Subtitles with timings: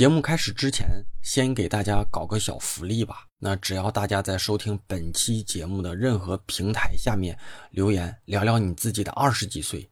[0.00, 3.26] 节目开始之前，先给大家搞个小福利吧。
[3.38, 7.38] 那只要大家在收听本期节目的任何平台下面
[7.70, 9.90] 留言聊聊你自己的二十几岁，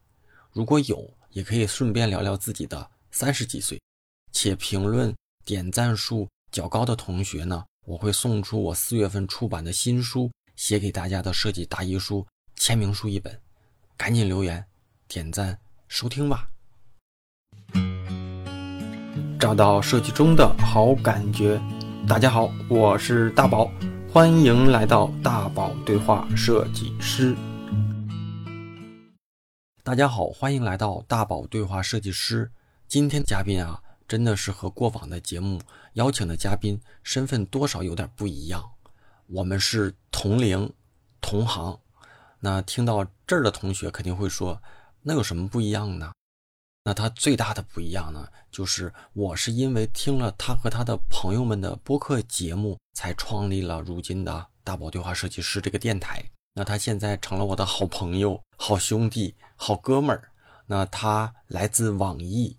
[0.50, 3.78] 如果有，也可以顺便聊聊自己的三十几岁，
[4.32, 5.14] 且评论
[5.44, 13.38] 点赞数较高的同学呢，我会送出我四月份出版的新书写给大家的设计答疑书签名书一本。
[13.94, 14.64] 赶紧留言、
[15.06, 16.48] 点赞、收听吧！
[19.38, 21.60] 找到设计中的好感觉。
[22.08, 23.70] 大家好，我是大宝，
[24.12, 27.36] 欢迎来到大宝对话设计师。
[29.84, 32.50] 大家好，欢迎来到大宝对话设计师。
[32.88, 35.60] 今天嘉宾啊，真的是和过往的节目
[35.92, 38.68] 邀请的嘉宾身份多少有点不一样。
[39.28, 40.72] 我们是同龄、
[41.20, 41.78] 同行。
[42.40, 44.60] 那听到这儿的同学肯定会说，
[45.00, 46.10] 那有什么不一样呢？
[46.88, 56.24] 那他最大的不一样呢，就是我是因为听了他和他的朋友们的播客节目，才创立了如今的大宝对话设计师这个电台。
[56.54, 60.30] 那他现在成了我的好朋友、好兄弟、好哥们儿。
[60.64, 62.56] 那他来自网易，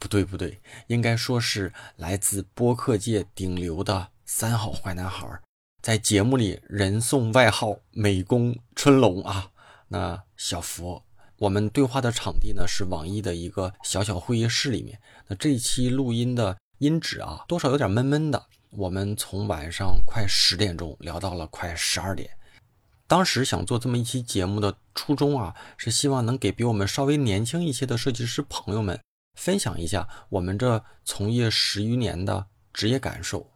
[0.00, 5.28] 不对不对，应该说是来自播客界顶流的三好坏男孩。
[5.80, 9.52] 在节目里，人送外号“美工春龙”啊。
[9.86, 11.04] 那小佛，
[11.38, 14.98] 我们对话的场地呢是网易的一个小小会议室里面。
[15.26, 18.46] 那这一期录音的音质啊，多少有点闷闷的。
[18.70, 22.30] 我们从晚上快十点钟聊到了快十二点。
[23.06, 28.98] 当时想做这么一期节目的初衷啊，是希望能给比我们稍微年轻一些的设计师朋友们
[29.34, 33.50] 分享一下我们这从业十余年的职业感受。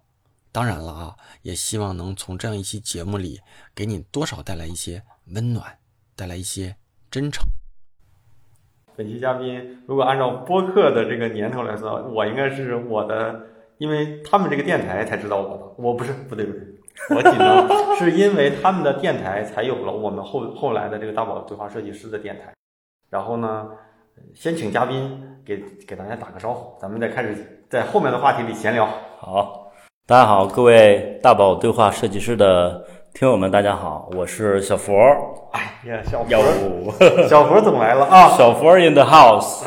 [0.53, 3.41] 当然了啊，也希望能从这样一期节目里，
[3.75, 5.79] 给你多少带来一些温暖，
[6.15, 6.77] 带来一些
[7.11, 7.47] 真诚。
[8.99, 13.43] 本期嘉宾，如果按照播客的这个年头来说，我应该是我的，
[13.77, 16.61] 因为他们这个电台才知道我的，我不是，不对不对，
[17.11, 22.53] 我紧张，是因为他们的电台才有了我们后后来的这个大宝对话设计师的电台。
[23.09, 23.69] 然后呢，
[24.35, 28.85] 先请嘉宾给给大家打个招呼，咱们再开始在后面的话题里闲聊。
[29.21, 29.71] 好。
[30.09, 32.83] 大家好，各位大宝对话设计师的
[33.15, 34.95] 听友们，大家好，我是小佛。
[35.53, 36.95] 哎呀，小佛，
[37.29, 38.29] 小佛怎么来了啊？
[38.37, 39.65] 小佛 in the house。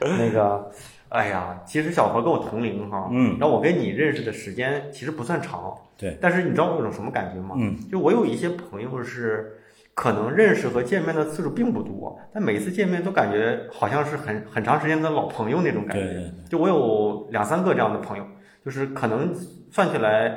[0.00, 0.70] 那个，
[1.08, 6.18] 哎呀，其实小佛跟我同龄哈，嗯，然后我跟你认识的时间其实不算长，对。
[6.20, 7.54] 但是你知道我有种什么感觉吗？
[7.58, 9.58] 嗯，就我有一些朋友是
[9.94, 16.04] 可能认识和见面的次数并不多，但每次见面都感觉好像是很很长时间的老朋友那种感觉。
[16.04, 16.32] 对。
[16.50, 18.24] 就我有两三个这样的朋友。
[18.64, 19.32] 就是可能
[19.70, 20.36] 算起来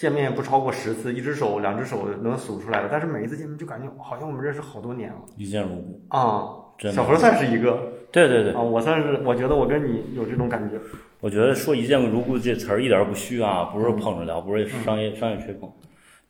[0.00, 2.88] 见面不超过十次，一只手、两只手能数出来的。
[2.90, 6.48] 但是每一次见面就感觉好像我们认识好多年了，一见如故啊！
[6.90, 10.80] 小何算是一个，对对对啊，我算是，我觉得我跟你有这种感觉。
[11.20, 15.70] 我觉得说“一见如故”这词儿一点不虚啊，不是捧着聊，不是商业商业吹捧，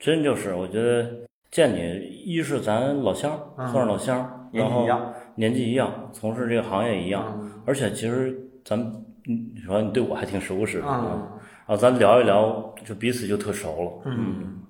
[0.01, 1.09] 真就是我觉得
[1.53, 1.79] 见你，
[2.25, 4.85] 一是咱老乡，算是老乡，然后
[5.37, 8.77] 年纪一样，从事这个行业一样，而且其实咱
[9.25, 11.39] 你说你对我还挺熟识啊。
[11.71, 13.93] 啊，咱聊一聊，就彼此就特熟了。
[14.07, 14.61] 嗯，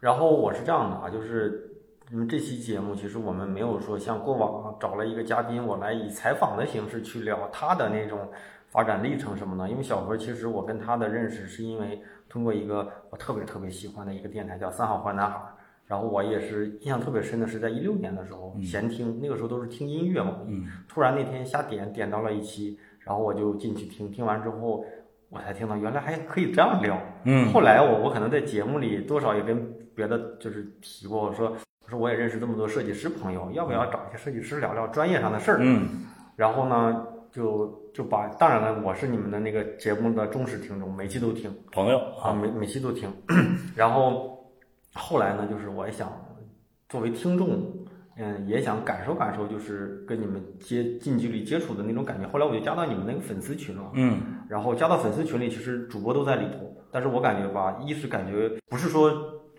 [0.00, 1.70] 然后我是这样的啊，就是
[2.10, 8.28] 因为这期节目，其实我们没有说像过往找了一个嘉宾，我来以采访的形式去聊他的那种
[8.66, 9.70] 发展历程什么的。
[9.70, 15.36] 因为小何，其实我跟他的认识是因为通过一个我特别特别喜欢的一个电台叫《三好坏男孩》，
[15.86, 20.38] 然后我也是印象特别深的是在一六年的时候闲听，那个时候都是听音乐嘛，
[20.88, 24.84] 突然那天瞎点点到了一期，然后我就进去听，听完之后。
[25.30, 35.58] 我才听到原来还可以这样聊，嗯，后来我我可能在节目里多少也跟别的就是提过，我说我说我也认识这么多设计师朋友，要不要找一些设计师聊聊专业上的事儿？
[35.60, 43.12] 嗯，然后呢，就就把当然了，我是你们的那个节目的忠实听众，每期都听，朋友啊，每每期都听，
[43.76, 44.50] 然后
[44.94, 46.10] 后来呢，就是我也想
[46.88, 47.77] 作为听众。
[48.18, 52.26] 嗯，也想感受感受，就是跟你们接近距离接触的那种感觉。
[52.28, 56.76] 后来我就加到你们那个粉丝群了，嗯，然后加到粉丝群里，其实主播都在里头。
[56.90, 59.12] 但是我感觉吧，一是感觉不是说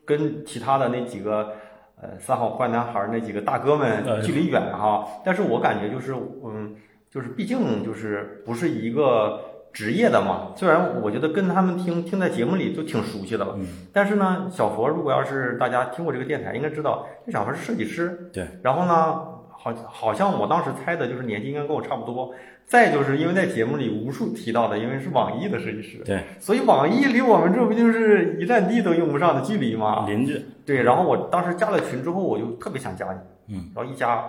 [0.05, 1.53] 跟其他的那几个
[2.01, 6.13] 呃三好坏男孩那几个大哥们距离远哈，但是我感觉就是
[6.43, 6.75] 嗯，
[7.09, 9.39] 就是毕竟就是不是一个。
[9.71, 18.29] 职业的嘛，虽然我觉得跟他们听听在节目里都挺熟悉的了，嗯但是呢，小佛如果要是大家听过这个电台，应该知道这小佛是设计师。
[18.33, 18.93] 对，然后呢，
[19.49, 22.33] 好好像我当时猜的就是年纪应该跟我差不多。
[22.65, 30.05] 再就是因为在节目里无数提到的，因为是网易的设计师，对，所以网易离我们这不就是一站地都用不上的距离吗？
[30.07, 30.45] 邻居。
[30.65, 34.23] 对，然后我当时加了群之后，我就特别想加你，嗯，然后一加。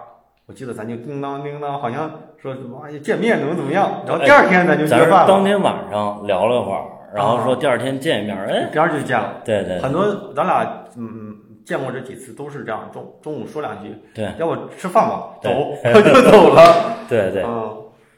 [0.51, 5.29] 我记得咱就叮当叮当，好像说什么见面怎么怎么样，然后第二天咱就约饭了。
[5.29, 6.83] 当天晚上聊了会儿，
[7.15, 9.35] 然后说第二天见一面，哎，第二就见了。
[9.45, 15.51] 对对，很多咱俩嗯见过这几次都是这样，中中午说两句，对，要不吃饭吧，走
[15.95, 16.97] 就走了。
[17.09, 17.77] 对对，嗯，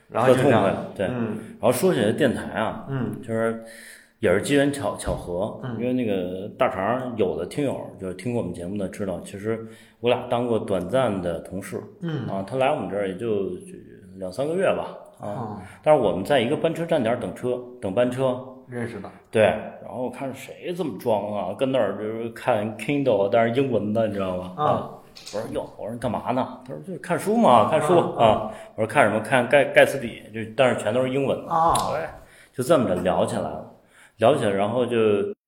[0.09, 0.65] 然后就这样，
[0.97, 3.63] 对，嗯，然后说起来电台啊，嗯，就是
[4.23, 9.67] 也是机缘巧巧合，嗯，因为那个大肠有的听友就是听过我们节目的知道，其实。
[10.01, 13.51] 我俩当过短暂的同事，嗯啊，他来我们这儿也就
[14.17, 19.43] 两三个月吧，啊，但是我们在一个班车站点等车，等班车认识的，对，
[19.81, 24.55] 然后看谁这么装啊，跟那儿就是看 Kindle，但是英文的，你知道吗？
[24.57, 24.91] 啊，
[25.33, 26.61] 我说哟，我说你干嘛呢？
[26.67, 28.51] 他说就是看书嘛，看书啊。
[28.75, 29.21] 我说看什么？
[29.21, 31.73] 看盖盖茨比，就但是全都是英文的啊。
[31.93, 32.09] 对，
[32.53, 33.72] 就这么着聊起来了，
[34.23, 34.97] 聊起来，然后就。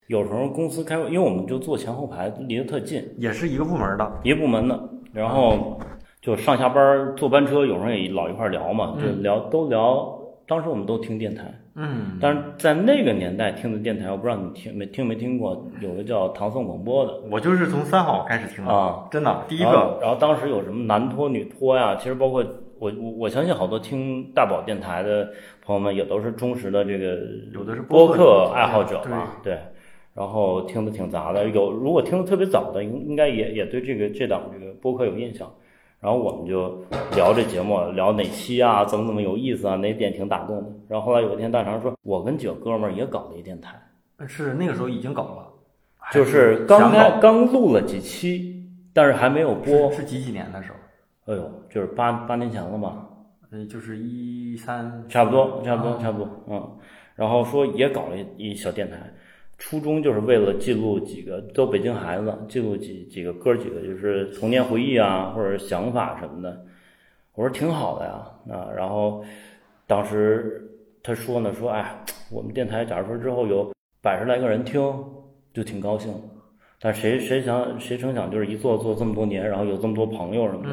[0.07, 4.79] 有时候公司开会，因为我们就坐前后排，离得特近，也是一个部门的，一个部门的。
[5.11, 5.79] 然后
[6.21, 10.07] 就上下班坐班车，有时候也老一块聊嘛，就聊都聊。
[10.47, 17.13] 当时我们都听电台，嗯，但是在那个年代听的电台，我不知道你听没听没听过，有个叫唐宋广播的。
[17.31, 19.97] 我就是从三好开始听的啊，真的第一个。
[19.99, 21.95] 然后当时有什么男托女托呀？
[21.95, 22.45] 其实包括
[22.85, 25.27] 我我我相信好多听大宝电台的
[25.63, 27.17] 朋友们也都是忠实的这个
[27.51, 29.57] 有的是播客爱好者嘛，对。
[30.13, 35.51] 然后听的挺杂的，有如果听的特别早的，应应该也也对这个这档这个播客有印象。
[35.99, 36.81] 然后我们就
[37.15, 40.69] 聊这节目，聊哪期啊，怎么怎么有意思啊，哪点挺打动的。
[40.87, 43.75] 然后后来有一天大肠说，我跟几个哥们儿也搞了一电台，
[44.27, 45.47] 是那个时候已经搞了，
[46.13, 49.91] 就是刚开刚录了几期，但是还没有播。
[49.91, 50.77] 是几几年的时候？
[51.25, 53.07] 哎呦，就是八八年前了吧？
[53.51, 56.77] 嗯，就是一三，差不多，差不多，差不多，嗯。
[57.15, 58.97] 然后说也搞了一小电台。
[59.57, 66.65] 初衷就是为了记录几个都北京孩子，记录几几个哥几个就是童年回忆啊，或者想法什么的。
[67.33, 69.23] 我说挺好的呀，啊，然后
[69.87, 70.61] 当时
[71.01, 74.81] 他说呢，说哎，我们电台假如说之后有百十来个人听，
[75.53, 76.13] 就挺高兴。
[76.81, 80.63] 但谁谁想谁成想就是一做做这么多年，然后有这么多朋友什么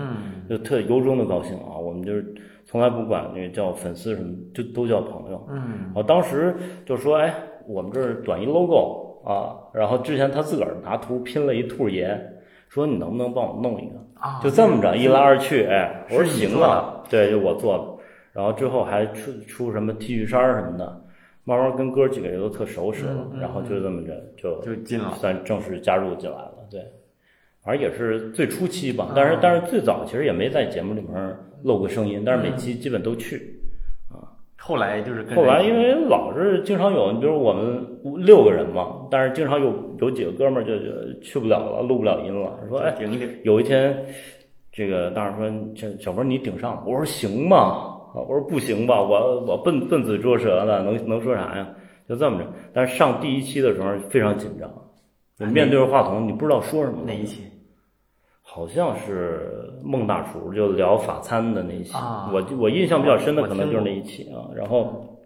[0.49, 1.77] 的，就特由衷的高兴啊。
[1.77, 2.35] 我们就是
[2.65, 5.47] 从来不管那个叫粉丝什么，就都叫朋友。
[5.51, 6.55] 嗯，我当时
[6.85, 7.33] 就说哎。
[7.65, 12.21] 我们这儿短一 logo 啊，然后之前他自个儿拿图拼了一兔爷，
[12.69, 13.95] 说你能不能帮我弄一个？
[14.15, 17.85] 啊，就这么着一来二去，哎，我说行啊，对，就我做的。
[18.33, 21.02] 然后之后还出出什么 T 恤衫什么的，
[21.45, 26.55] 慢慢跟哥几个人都特熟识了，然后就这么着就就进了，算正式加入进来了。
[26.71, 26.81] 对，
[27.63, 33.59] 反正也是最初期吧，但是但是最早其实也没在节目里面露过声音，但是每期基本都去。
[34.65, 37.85] 后来就是后来，因为老是经常有，你比如我们
[38.25, 42.57] 六个人嘛，但是经常有有几个哥们儿就就去不了了，录不了音了。
[42.69, 42.95] 说哎，
[43.43, 44.07] 有一天，
[44.71, 47.99] 这个当时说小小文你顶上，我说行吗？
[48.21, 51.69] 我说不行吧，我我笨笨嘴拙舌的，能能说啥呀？
[52.09, 52.47] 就这么着。
[52.73, 56.99] 但是上第一期的时候非常紧张，面对着话筒，你不知道说什么。
[57.07, 57.45] 哪一期？
[58.45, 61.95] 好像是孟大厨就聊法餐的那一期，
[62.33, 64.51] 我我印象比较深的可能就是那一期啊。
[64.55, 65.19] 然后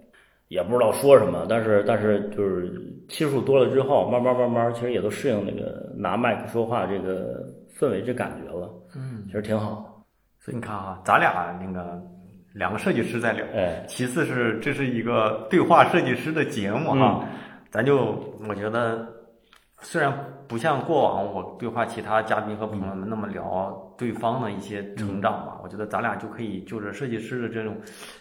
[0.48, 7.42] 也不知道说什么，但是但是就是期数多了之后，慢慢慢慢，其实也都适应那个拿麦克说话这个
[7.76, 8.70] 氛围这感觉了。
[8.94, 10.04] 嗯，其实挺好。
[10.38, 12.00] 所以你看啊，咱俩那个
[12.56, 17.24] 两个设计师在聊，哎，其次是这是一个对话设计师的节目哈，
[17.70, 19.06] 咱就我觉得
[19.80, 20.12] 虽然。
[20.48, 27.76] 不像过往我对话其他嘉宾和朋友们那么聊对方的一些成长吧，我觉得咱俩就可以就着设计师的这种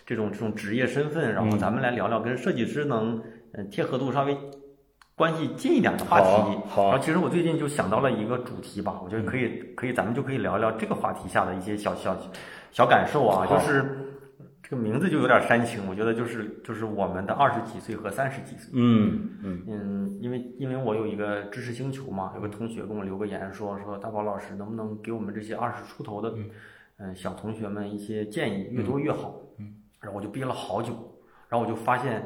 [0.07, 3.21] 这种这种职业身份，然后咱们来聊聊跟设计师能
[3.53, 4.35] 嗯贴合度稍微
[5.13, 6.57] 关系近一点的话题。
[6.67, 12.17] 好，然后其实我最近就想到了一个主题吧，我觉得可以可以咱们就可以聊聊这个话题下的一些小小
[12.71, 13.85] 小感受啊，就是。
[14.67, 18.71] 这个名字就有点煽情，我觉得就是就是我们的二十几岁和三十几岁。
[18.73, 26.33] 嗯嗯嗯，因为因为我有一个知识星球嘛，有个同学给我留个言说说大宝老师能不能给我们这些二十出头的
[26.97, 29.39] 嗯小同学们一些建议，越多越好。
[29.59, 30.93] 嗯，然后我就憋了好久，
[31.47, 32.23] 然后我就发现，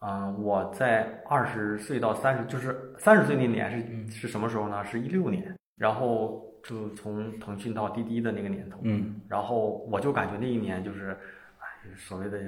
[0.00, 4.84] 嗯，我在二十岁到三十，就是三十岁那年是是什么时候呢？
[4.84, 8.78] 是一六年，然后就从腾讯到滴滴的那个年头。
[8.82, 11.16] 嗯，然后我就感觉那一年就是。
[12.00, 12.38] 所谓的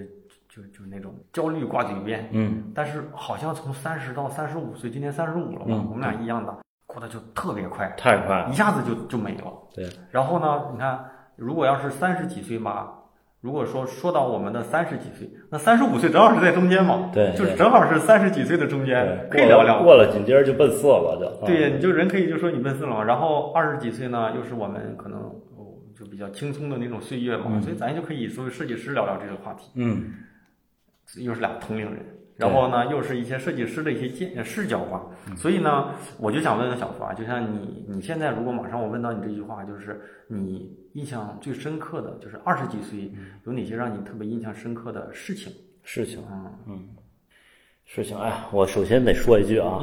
[0.49, 6.56] 就就那种焦虑挂嘴边，嗯，但是好像从三十到三十五岁，今年三十五了嘛，我们俩一样大，
[6.87, 9.52] 过得就特别快，太快，一下子就就没了。
[9.75, 9.87] 对。
[10.11, 11.04] 然后呢，你看，
[11.37, 12.88] 如果要是三十几岁嘛，
[13.40, 19.82] 如果说说到我们的三十几岁，那三十五岁正好是在中间嘛，对，就是正好是三十几岁的中间，可以聊聊。
[19.82, 21.47] 过了紧接着就奔四了，就。
[21.47, 23.04] 对，你就人可以就说你奔四了嘛。
[23.04, 25.30] 然后二十几岁呢，又是我们可能。
[26.12, 29.71] 就比较轻松的那种岁月嘛，所以咱就可以作为设计师聊聊这个话题。
[29.75, 30.12] 嗯，
[31.16, 32.04] 又是俩同龄人，
[32.37, 35.02] 然后呢，又是一些设计师的一些见视角吧。
[35.35, 43.11] 所以呢，我就想问问小福啊，就像你你现在如果马上我问到你这句话，就是你印象最深刻的就是二十几岁
[43.45, 45.50] 有哪些让你特别印象深刻的事情？
[45.83, 46.88] 事情，嗯嗯。
[47.94, 49.78] 事情，哎，我首先得说一句啊，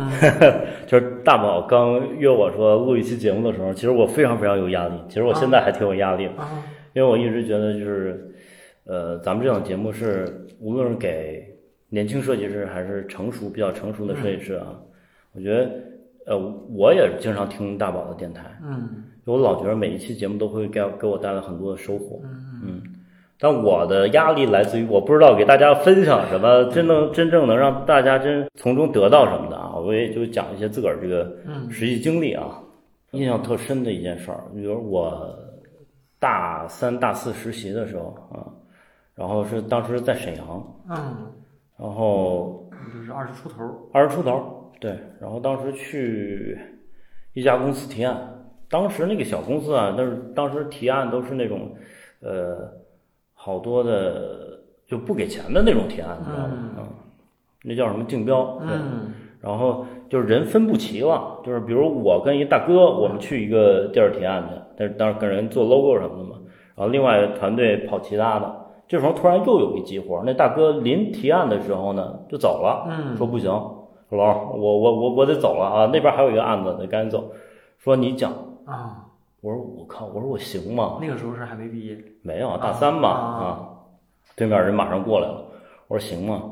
[0.87, 4.95] 就是大宝刚约我说录一期节目的时候，其实我非常非常有压力。
[5.07, 6.33] 其实我现在还挺有压力的，
[6.93, 8.33] 因为我一直觉得就是，
[8.85, 11.47] 呃，咱们这档节目是无论是给
[11.89, 14.73] 年轻设计师还是成熟比较成熟的设计师啊，
[15.33, 15.69] 我觉得，
[16.25, 16.37] 呃，
[16.75, 22.38] 我也经常听大宝的电台，嗯，我老觉得每一期节目都会给给我带来很多的收获，嗯。
[23.41, 29.77] 但我的压力来自于我不知道给大家分享什么，真能真正能让大家真从中得到什么的啊！
[29.77, 31.31] 我也就讲一些自个儿这个
[31.69, 32.61] 实际经历啊。
[33.11, 35.33] 印象特深的一件事儿，比如我
[36.19, 38.43] 大三大四实习的时候啊，
[39.15, 41.31] 然后是当时在沈阳，嗯，
[41.77, 46.59] 然后就是二十出头，二十出头，对，然后当时去
[47.33, 48.15] 一家公司提案，
[48.69, 51.73] 当时那个小公司啊，但是当时提案都是那种
[52.19, 52.77] 呃。
[53.49, 56.53] 好多的就不给钱的那种提案，你知道吗？
[56.77, 56.85] 嗯，
[57.63, 58.59] 那叫什么竞标？
[58.61, 66.35] 嗯，然后就是人分不齐了，就是比如我跟一大哥，我们去一个地儿提案去，但是当时跟人做 logo 什么的嘛。
[66.75, 68.55] 然后另外团队跑其他的，
[68.87, 73.49] 这时候突然又有一急活，那大哥临提案的时候呢就走了，嗯，说不行，
[74.11, 77.31] 老我我我我得走了啊，那边还有一个案子得赶紧走，
[77.79, 78.31] 说你讲
[78.65, 79.08] 啊。
[79.41, 80.99] 我说我靠，我说我行吗？
[81.01, 83.69] 那个时候是还没毕业，没有大三吧啊。
[84.35, 85.45] 对面人马上过来了，
[85.87, 86.51] 我说行吗？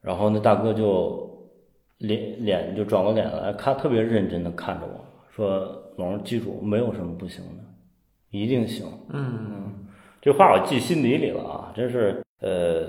[0.00, 1.50] 然后那大哥就
[1.98, 7.64] 脸脸就转过脸来看，特别认真的看着我说：“龙，记住，没有什么不行的，
[8.30, 9.86] 一定行。”嗯嗯，
[10.20, 12.88] 这话我记心底里了啊，真是呃，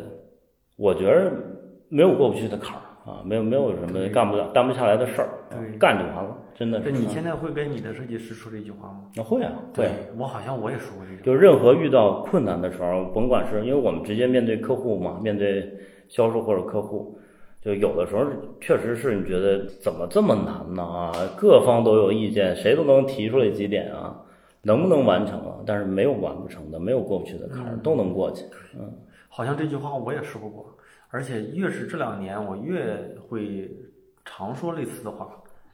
[0.78, 1.32] 我觉得
[1.90, 2.82] 没有过不去的坎儿。
[3.10, 5.30] 啊，没有没有什么干不了、干不下来的事儿，
[5.80, 6.82] 干就完了，真的。
[6.84, 6.92] 是。
[6.92, 9.06] 你现在会跟你的设计师说这句话吗？
[9.16, 11.24] 那会啊，会我好像我也说过这句。
[11.24, 15.68] 就任何遇到困难的时候，甭管是因为我们直接面对客户嘛，面对
[16.08, 17.18] 销售或者客户，
[17.62, 18.26] 就有的时候
[18.62, 20.84] 确实是你觉得怎么这么难呢？
[20.84, 24.16] 啊，各方都有意见，谁都能提出来几点啊，
[24.62, 25.56] 能不能完成啊？
[25.66, 28.46] 但是没有完不成的，没有过不去的坎儿，都能过去。
[28.78, 28.92] 嗯，
[29.28, 30.66] 好像这句话我也说过。
[31.10, 33.70] 而且越是这两年，我越会
[34.26, 35.30] 常说类似的话。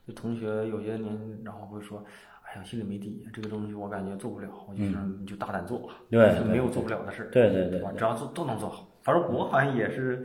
[0.08, 2.04] 就同学有些年，然后会说
[2.46, 8.88] ：“哎呀，心里没底，这个东西我感觉做不了。”我就说：“你就大胆做吧，对，没有做不了的事。”对对对，只要做都能做好。
[9.02, 10.24] 反正我好像也是，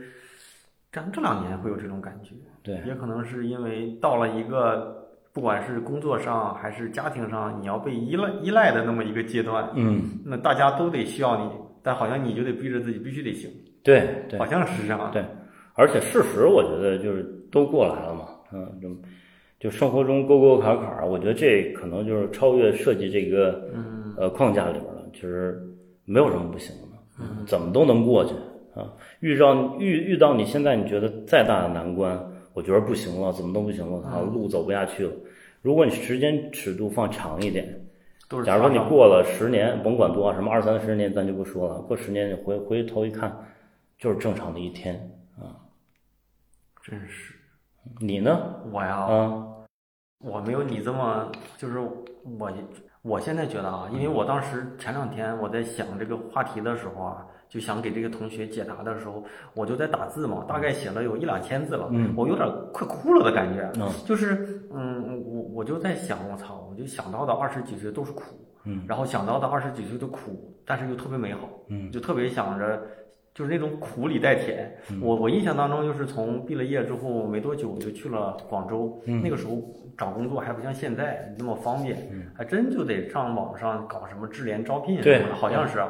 [0.91, 2.35] 这这两年会有这种感觉。
[2.61, 9.67] 对，也可能是因为到了一个不管是工作上还是家庭上，你要被依赖依赖的那么一个阶段。
[9.75, 11.51] 嗯，那大家都得需要你，
[11.81, 13.49] 但好像你就得逼着自己必须得行。
[13.83, 15.09] 对对，好像是这样。
[15.11, 15.23] 对，
[15.73, 18.89] 而且事实我觉得就是都过来了嘛，嗯，就
[19.59, 25.01] 就生活中沟沟坎坎，我觉得这可能就是超越设计这个嗯呃框架里边了。
[25.13, 25.61] 其实
[26.05, 28.33] 没有什么不行的，嗯，怎么都能过去
[28.73, 28.93] 啊。
[29.19, 32.17] 遇到遇遇到你现在你觉得再大的难关，
[32.53, 35.11] 我觉得不行了，怎么都不行了，啊，路走不下去了。
[35.61, 37.67] 如果你时间尺度放长一点，
[38.45, 41.81] 假如说你过了十年，甭管多什么二三十年，咱就不说了。
[41.81, 43.31] 过十年你回回头一看。
[44.01, 44.95] 就是正常的一天
[45.39, 45.53] 啊，
[46.81, 47.35] 真是。
[47.99, 48.55] 你呢？
[48.71, 49.63] 我呀，嗯，
[50.17, 52.51] 我没有你这么，就是我，
[53.03, 68.23] 我现在觉得啊，因为我当时前两天我在想这个话题的时候啊，就想给这个同学解答的时候，我就在打字嘛，大概写了有一两千字了，嗯，我有点快哭了的感觉，嗯，就是，嗯，我我就在想，我操，我就想到的二十几岁都是苦，
[68.63, 72.81] 嗯，然后想到的二十几岁的苦，但是又特别美好，嗯，就特别想着。
[73.33, 74.75] 就是那种苦里带甜。
[75.01, 79.01] 我我印象当中，就是从毕了业之后没多久，我就去了广州。
[79.05, 79.57] 那个时候
[79.97, 81.97] 找工作还不像现在那么方便，
[82.35, 85.81] 还真就得上网上搞什么智联招聘什么的，好像是。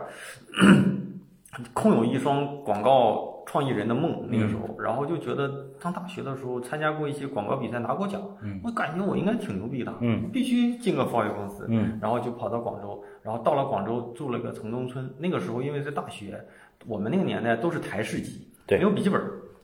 [1.73, 8.21] 空有一双广告创意人的梦，那个时候，然后就觉得上大学的时候参加过一些广告比赛，拿过奖。
[8.63, 9.93] 我感觉我应该挺牛逼的，
[10.31, 11.67] 必须进个贸易公司。
[11.99, 15.13] 然后就跑到广州，然后到了广州住了个城中村。
[15.17, 16.39] 那个时候因为在大学。
[16.85, 19.21] 我们那个年代都是台式机，没有笔记本。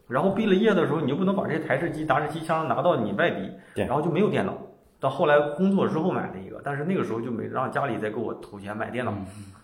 [0.07, 4.57] 然后毕了业的时候，你就不能把这些台式机、达式机箱拿到你外地，然后就没有电脑。
[4.99, 9.13] 到后来工作之后买了一个，但是那个时候就没让家里再给我投钱买电脑。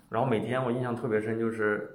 [0.09, 1.89] 然后每天我印象特别深，就是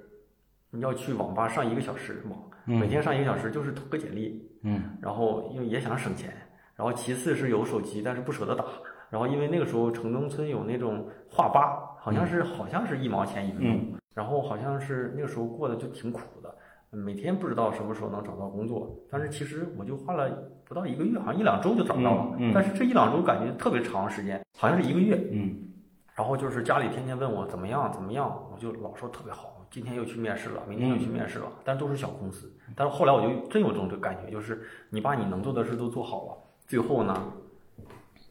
[0.71, 4.49] 你要去网吧上一个小时网，每天上一个小时就是投个简历。
[4.63, 4.81] 嗯。
[5.01, 6.33] 然后因为也想省钱，
[6.75, 8.65] 然后其次是有手机，但是不舍得打。
[9.09, 11.85] 然后因为那个时候城中村有那种话吧。
[12.01, 16.53] 好像是好像是一毛钱一分钟，然后好像是那个时候过得就挺苦的，
[16.89, 20.29] 每天不知道什么时候能找到工作，但是其实我就花了
[20.65, 25.55] 不到一个月，好像一两周就找到了，但是这一两周感觉特别长时间，好像是一个月，嗯，
[26.15, 36.37] 然后就是家里天天问我怎么样怎么样，我就老说特别好，今天又去面试了，明天又去面试了，但都是小公司，但是后来我就真有这种感觉，就是你把你能做的事都做好了，
[36.67, 37.15] 最后呢。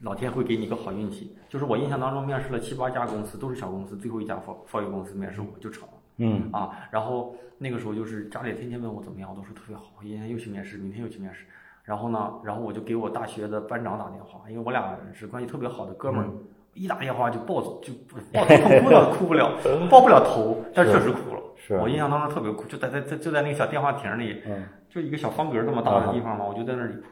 [0.01, 5.95] 老天会给你一个好运气，就是我印象当中面试了七八家公司，都是小公司，最后一家创创业公司面试我就成了。
[6.19, 11.47] 嗯啊，然后那个时候就是家里天天问我怎么样，我都说特别好，今天又去面试，明天又去面试。
[11.83, 16.29] 然后呢，然后我就给我大学的班长打电话，因为我俩是关系特别好的哥们儿，
[16.75, 17.93] 一打电话就暴走，就
[18.33, 19.59] 抱头痛哭了 哭不了，
[19.91, 21.41] 抱不了头，但确实哭了。
[21.57, 24.43] 是我印象当中特别哭，就在在在就在那个小电话亭里，
[24.89, 27.09] 就一个小方格这么大的地方嘛，我就在那里哭。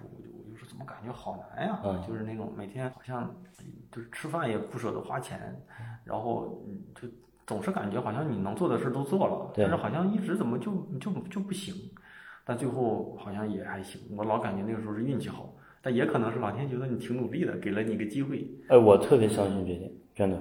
[0.87, 3.29] 感觉好难呀，就是那种每天好像
[3.91, 5.39] 就是吃饭也不舍得花钱，
[6.05, 6.63] 然后
[6.95, 7.09] 就
[7.47, 11.75] 总是感觉好像你能做的事都做了，但是好像一直怎么就就就不行，
[12.45, 14.01] 但最后好像也还行。
[14.17, 15.53] 我老感觉那个时候是运气好，
[15.83, 18.49] 但也可能是老天觉得你挺努力的，给了你个机会。
[18.69, 20.41] 哎，我特别相信这点，真的，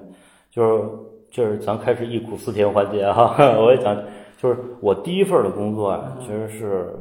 [0.51, 0.89] 就是
[1.31, 3.95] 就是咱开始忆苦思甜环节哈， 我也讲，
[4.37, 6.95] 就是我第一份的工作啊，其实是。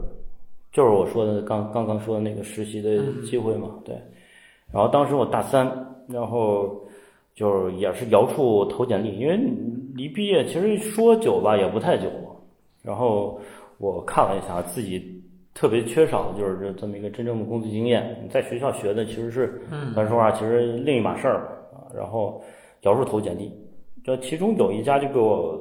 [0.75, 3.95] 就是我说的刚刚刚说的那个实习的机会嘛，对。
[4.73, 5.65] 然后当时我大三，
[6.09, 6.85] 然后
[7.33, 9.39] 就是也是摇处投简历，因为
[9.95, 12.09] 离毕业其实说久吧也不太久。
[12.83, 13.41] 然后
[13.79, 15.23] 我看了一下，自己
[15.55, 18.29] 特别缺少的就是这这么一个真正的工作经验。
[18.29, 19.63] 在学校学的其实是，
[19.95, 21.87] 咱说话其实另一码事儿啊。
[21.95, 22.43] 然后
[22.81, 23.49] 摇处投简历，
[24.03, 25.57] 这其中有一家就给我。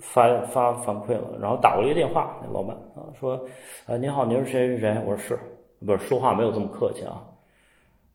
[0.00, 3.40] 发发反馈了，然后打过一个电话，那老板啊说，
[3.86, 5.02] 啊您好，您是谁谁谁？
[5.06, 5.38] 我说是，
[5.86, 7.22] 不是说话没有这么客气啊。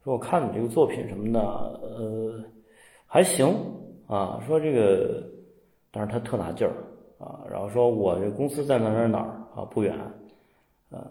[0.04, 2.44] 说我看你这个作品什么的，呃，
[3.08, 3.54] 还行
[4.08, 4.42] 啊。
[4.48, 5.24] 说这个，
[5.92, 6.74] 但是他特拿劲儿
[7.18, 7.40] 啊。
[7.50, 9.94] 然后说我这公司在哪哪哪儿啊，不远，
[10.92, 11.08] 啊，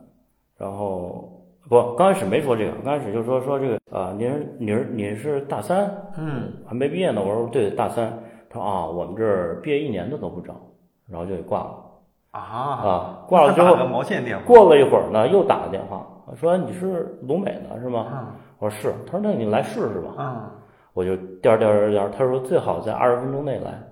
[0.56, 7.22] 然后不，刚开始没说这个，刚开始就说说这个啊，您您您是大三，嗯，还没毕业呢。
[7.22, 8.12] 我说对，大三。
[8.50, 10.54] 他说啊，我们这儿毕业一年的都不招。
[11.10, 11.74] 然后就给挂了
[12.32, 13.24] 啊啊！
[13.26, 14.44] 挂了之后，毛线电话。
[14.44, 16.06] 过了一会儿呢，又打个电话，
[16.38, 18.34] 说你是鲁美的是吗？
[18.58, 18.94] 我说是。
[19.06, 20.12] 他说那你来试试吧。
[20.18, 20.50] 嗯，
[20.92, 22.10] 我就颠颠颠颠。
[22.12, 23.82] 他说最好在二十分钟内来。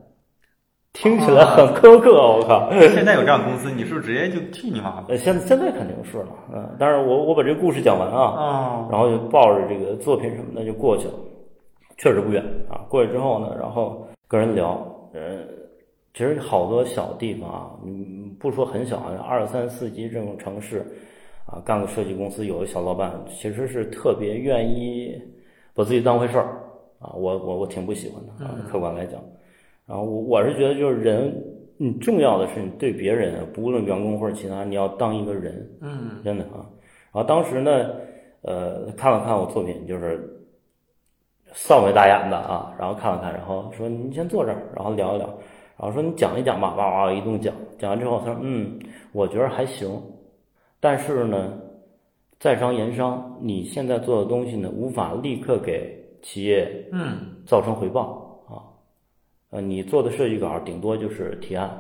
[0.93, 2.71] 听起来很苛刻，我靠！
[2.93, 5.03] 现在有这样公司，你是不是直接就替你妈？
[5.09, 6.77] 呃，现现在肯定是了，嗯。
[6.79, 11.15] 但是我我把这个故事讲完啊，然后就抱着这个作品什么的就过去了，
[11.97, 12.85] 确实不远啊。
[12.91, 15.45] 过去之后呢，然后跟人聊，呃。
[16.15, 20.79] 其实好多小地方啊，嗯，不说很小，二三四级这种城市，
[21.45, 25.15] 啊，干个设计公司，有的小老板其实是特别愿意
[25.75, 26.59] 把自己当回事儿
[27.01, 27.13] 啊。
[27.13, 29.23] 我我我挺不喜欢的啊，客观来讲。
[29.85, 31.31] 然后我我是觉得，就是人，
[31.77, 36.65] 你重要的是你对别人，不论员工或者其他，你要当一个人，嗯，真的啊。
[37.13, 37.91] 然后当时呢，
[38.41, 40.36] 呃，看了看我作品，就是
[41.59, 45.27] 扫眉大眼的啊，然后看了看，然后说你先坐这儿，然后聊一聊。
[45.79, 48.79] 然后说你讲一讲吧，哇哇一顿讲，讲完之后他说嗯，
[49.13, 49.91] 我觉得还行，
[50.81, 51.53] 但是呢，
[52.39, 57.17] 在商言商，你现在做的东西呢，无法立刻给企业嗯。
[57.47, 58.61] 造成回报啊，
[59.51, 61.71] 呃，你做的设计稿顶多就是提案，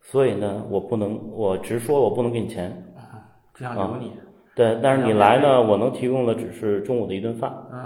[0.00, 2.70] 所以呢，我不能，我直说我不能给你钱。
[2.96, 4.12] 啊，这样留你，
[4.54, 7.80] 对，但是你来呢，我能提供的只是中午的一顿饭，嗯。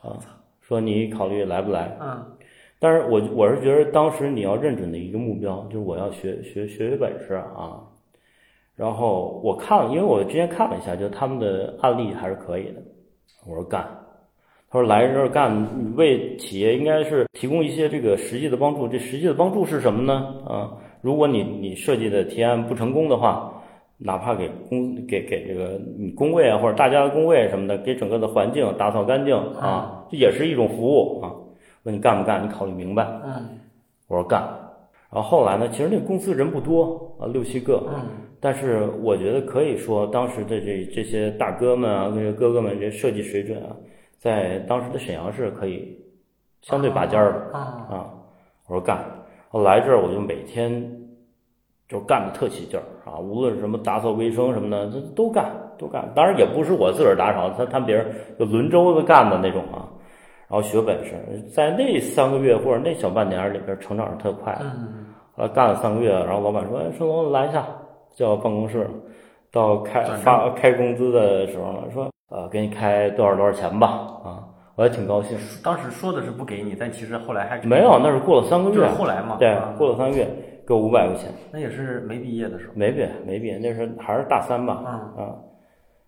[0.00, 0.18] 啊，
[0.66, 2.24] 说你考虑来不来，嗯。
[2.80, 7.80] 但是我我是觉得当时你要认准的一个目标就是我要学学学学本事啊，
[8.76, 12.82] 然后我看了，因为我之前看了一下，就他们的案例还是可以的。
[13.46, 13.86] 我说干，
[14.68, 18.88] 他说来这儿干，为企业应该是提供一些这个实际的帮助。
[18.88, 20.34] 这实际的帮助是什么呢？
[20.46, 23.53] 啊，如果你你设计的提案不成功的话，
[24.06, 31.32] 哪怕给工给给这个你工位啊或者大家的工位什么的，给整个的环境打扫干净啊，这也是一种服务啊。
[31.84, 32.44] 问你干不干？
[32.44, 33.02] 你考虑明白。
[33.24, 33.58] 嗯，
[34.06, 34.42] 我说干。
[35.10, 35.68] 然后后来呢？
[35.70, 37.82] 其实那公司人不多啊，六七个。
[37.88, 38.02] 嗯，
[38.40, 43.74] 但是我觉得可以说，当时的这这些大哥们啊，这些哥哥们，这设计水准啊，
[44.18, 45.98] 在当时的沈阳市可以
[46.60, 48.10] 相对拔尖儿的啊。
[48.66, 49.02] 我说干。
[49.50, 50.90] 我来这儿，我就每天
[51.88, 55.46] 就干的特起劲儿啊，无论什么打扫卫生什么的，这都干
[55.78, 56.10] 都干。
[56.14, 58.06] 当然也不是我自个儿打扫，他他别人
[58.38, 59.88] 就轮周子干的那种啊。
[60.46, 61.14] 然后学本事，
[61.54, 64.56] 在那三个月或者那小半年里边，成长是特快。
[64.60, 67.66] 嗯，后来干了三个月，然后老板说：“哎，顺龙来一下，
[68.14, 68.88] 叫办公室，
[69.50, 73.86] 到开发开工资的时候了，说呃，给你开多少多少钱吧。”
[74.22, 74.44] 啊，
[74.76, 75.36] 我还挺高兴。
[75.64, 80.28] 当时说的是不给你，但其实后来还没有，那是过了三个月，后来嘛，对，过了三个月
[80.66, 81.30] 给我五百块钱。
[81.52, 84.82] 那也是没毕业的时候，没毕业，没毕业，那时候还是大三吧，
[85.18, 85.34] 嗯啊。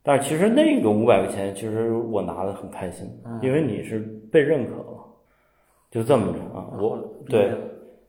[0.03, 3.09] 但是其实那个五百块钱，其实我拿的很开心，
[3.43, 3.99] 因为你是
[4.31, 4.99] 被认可了，
[5.91, 6.67] 就这么着啊。
[6.79, 7.53] 我对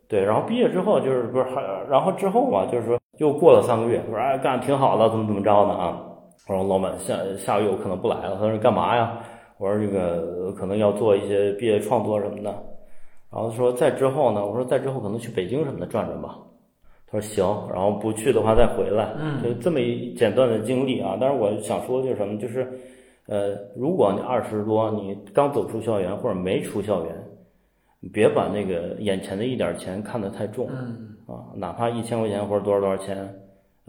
[0.07, 6.03] 对，然后毕业之后就是不是还，然后之后嘛，就是说又过了三个月，我说哎干挺好的，怎么怎么着呢啊？
[6.47, 9.17] 我说老板下下个月我可能不来了，他说干嘛呀？
[9.57, 12.53] 我说这个可能要做一些毕业创作什么的，
[13.31, 16.39] 然后说再之后呢，我说再之后可能去北京什么的转转吧。
[17.09, 21.17] 他说行，然后不去的话再回来，就这么一简短的经历啊。
[21.19, 22.67] 但是我想说的就是什么，就是，
[23.27, 27.15] 呃，如果你二十多，你刚走出校园或者没出校园，
[28.01, 30.67] 你别把那个眼前的一点钱看得太重，
[31.27, 33.33] 啊，哪怕一千块钱或者多少多少钱，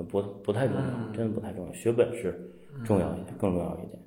[0.08, 2.52] 不不太重要，真的不太重要，学本事
[2.84, 4.00] 重要一点，更重要一点。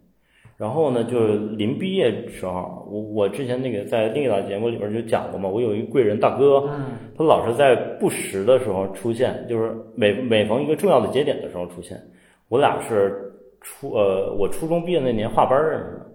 [0.62, 6.70] 然后呢，就是临毕业时候，我我之前那个在另一档节目里边就讲过嘛，我有一贵人大哥，
[7.18, 12.00] 他老是在不时的时候出现，就是每每逢一个重要的节点的时候出现。
[12.48, 16.06] 我俩是初呃，我初中毕业那年画班认识的，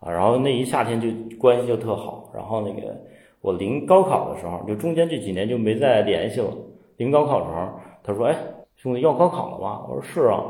[0.00, 2.30] 啊，然后那一夏天就关系就特好。
[2.34, 2.96] 然后那个
[3.42, 6.48] 我临高考的时候，就中间这几年就没再联系了。
[6.96, 7.68] 临高考的时候，
[8.02, 8.34] 他说：“哎，
[8.76, 10.42] 兄弟要高考了吧？”我说：“是啊。”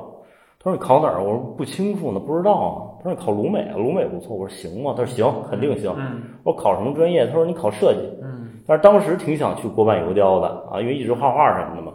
[0.62, 1.20] 他说你考哪儿？
[1.20, 2.93] 我说不清楚呢，不知道啊。
[3.04, 4.34] 他说你考鲁美啊，鲁美不错。
[4.34, 4.94] 我说行吗？
[4.96, 5.90] 他说行，肯定行。
[6.42, 7.26] 我说考什么专业？
[7.26, 8.00] 他说你考设计。
[8.66, 11.92] 但是当时挺想去国版油雕的啊，因为一直画画什么的嘛。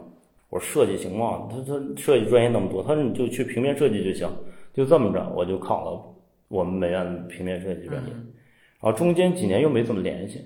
[0.52, 1.48] 我说设计行吗？
[1.50, 4.30] 他他设计专业那么多，他说你就去平面设计就行。
[4.72, 6.00] 就这么着，我就考了
[6.48, 8.12] 我们美院平面设计专业。
[8.80, 10.40] 然后中间几年又没怎么联系。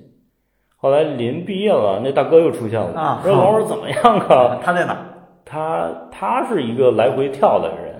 [0.77, 2.97] 后来临毕业了，那大哥又出现了。
[2.97, 3.97] 啊说王师怎么样
[4.29, 4.59] 啊？
[4.63, 4.97] 他在哪？
[5.43, 7.92] 他他是一个来回跳的人。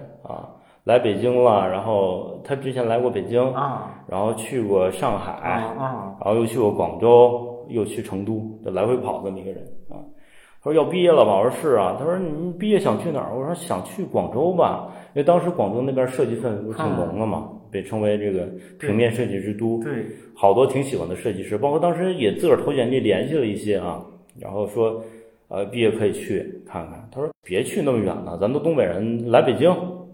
[0.83, 9.97] 啊，来北京了，然后他之前来过北京啊，然后去过上海啊，然后又去过广州，又去成都，就来回跑这么一个人啊。
[10.61, 11.37] 他说要毕业了吧？
[11.37, 11.95] 我说是啊。
[11.99, 13.35] 他说你毕业想去哪儿？
[13.35, 18.47] 我说想去广州吧，因为当时广州那边设计氛围不是挺浓的嘛，被称为这个
[18.79, 24.01] 平面设计之都，对，好多挺喜欢的设计师，包括当时也自个儿投简历联系了一些啊，
[24.39, 25.03] 然后说
[25.49, 27.09] 呃毕业可以去看看。
[27.11, 29.73] 他说别去那么远了，咱都东北人，来北京。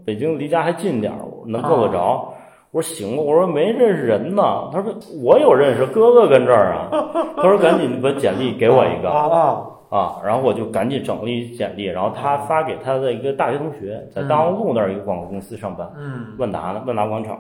[0.10, 2.34] 北京离家还近点儿，能够得着。
[2.72, 4.68] 我说行我说没认识人呢。
[4.74, 4.92] 他说
[5.24, 6.90] 我有认识哥哥跟这儿啊。
[7.36, 17.40] 他说赶紧把简历给我一个啊啊，然后我就赶紧整了一简历，然后他发给他的一个大学同学，在大望路那儿一个广告公司上班，嗯，万达呢，万达广场。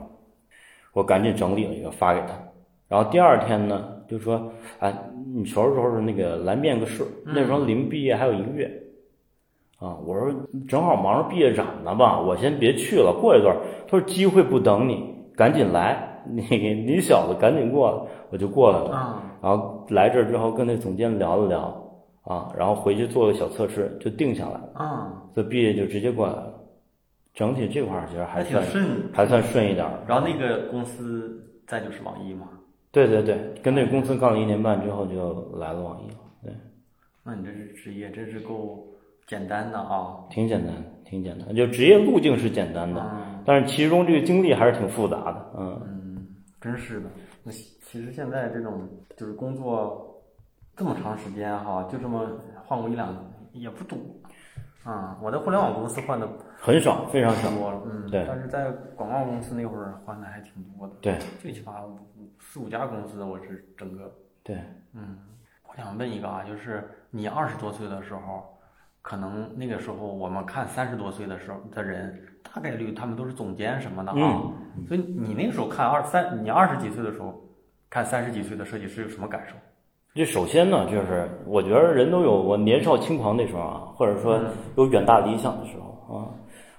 [0.93, 2.33] 我赶紧整理了一个发给他，
[2.87, 4.39] 然后第二天呢就说，
[4.77, 4.93] 哎，
[5.33, 7.03] 你收拾收拾那个来面个试。
[7.25, 8.71] 那时候临毕业还有一个月。
[9.79, 10.29] 啊，我说
[10.67, 13.55] 正好忙着毕业展呢吧，我先别去了，过一段。
[13.87, 16.41] 他说机会不等你，赶紧来，你
[16.85, 19.23] 你小子赶紧过来，我就过来了。
[19.41, 21.91] 然后来这儿之后跟那总监聊了聊，
[22.23, 24.69] 啊，然后回去做个小测试就定下来了。
[24.73, 26.53] 啊，这毕业就直接过来了，
[27.33, 29.87] 整体这块儿其实还算顺，还算顺一点。
[30.05, 32.49] 然后那个公司再就是网易嘛。
[32.91, 36.17] 对对对，跟那公司干了一年半之后就来了网易了。
[36.43, 36.51] 对，
[37.23, 38.85] 那你这是职业真是够。
[39.29, 40.73] 简单的啊，挺简单，
[41.05, 42.99] 挺简单，就职业路径是简单的，
[43.45, 45.79] 但是其中这个经历还是挺复杂的，嗯。
[45.85, 46.27] 嗯，
[46.59, 47.09] 真是的。
[47.43, 50.19] 那其实现在这种就是工作
[50.75, 52.27] 这么长时间哈，就这么
[52.65, 53.15] 换过一两
[53.53, 53.99] 也不多，
[54.83, 56.27] 啊，我在互联网公司换的
[56.59, 58.25] 很少，非常少，多了，嗯，对。
[58.27, 61.75] 但是在广告公司那会儿换的还挺多的，对，最起码
[62.39, 64.11] 四五家公司我是整个，
[64.41, 64.57] 对，
[64.95, 65.19] 嗯，
[65.69, 68.43] 我想问一个啊，就是你二十多岁的时候。
[69.09, 72.15] 可能那个时候我们看三十多岁的时候的人，
[72.53, 74.43] 大概率他们都是总监什么的啊。
[74.87, 77.33] 所以你那个时候看二三，你二十几岁的时候
[77.89, 79.55] 看三十几岁的设计师有什么感受？
[80.13, 84.39] 这首先呢，就是我觉得人都有我年少轻狂那时候啊，或者说
[84.75, 86.29] 有远大理想的时候啊。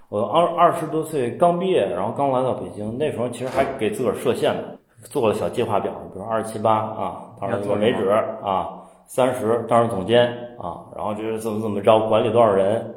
[0.09, 4.62] 我二二十多岁刚毕业，然后刚来到北京，那时候其实还给自个儿设限呢，
[5.03, 8.77] 做了小计划表，比如二十七八啊，到时做没纸啊。
[9.12, 12.94] 三十当上总监啊，然后就是怎么怎么着管理多少人，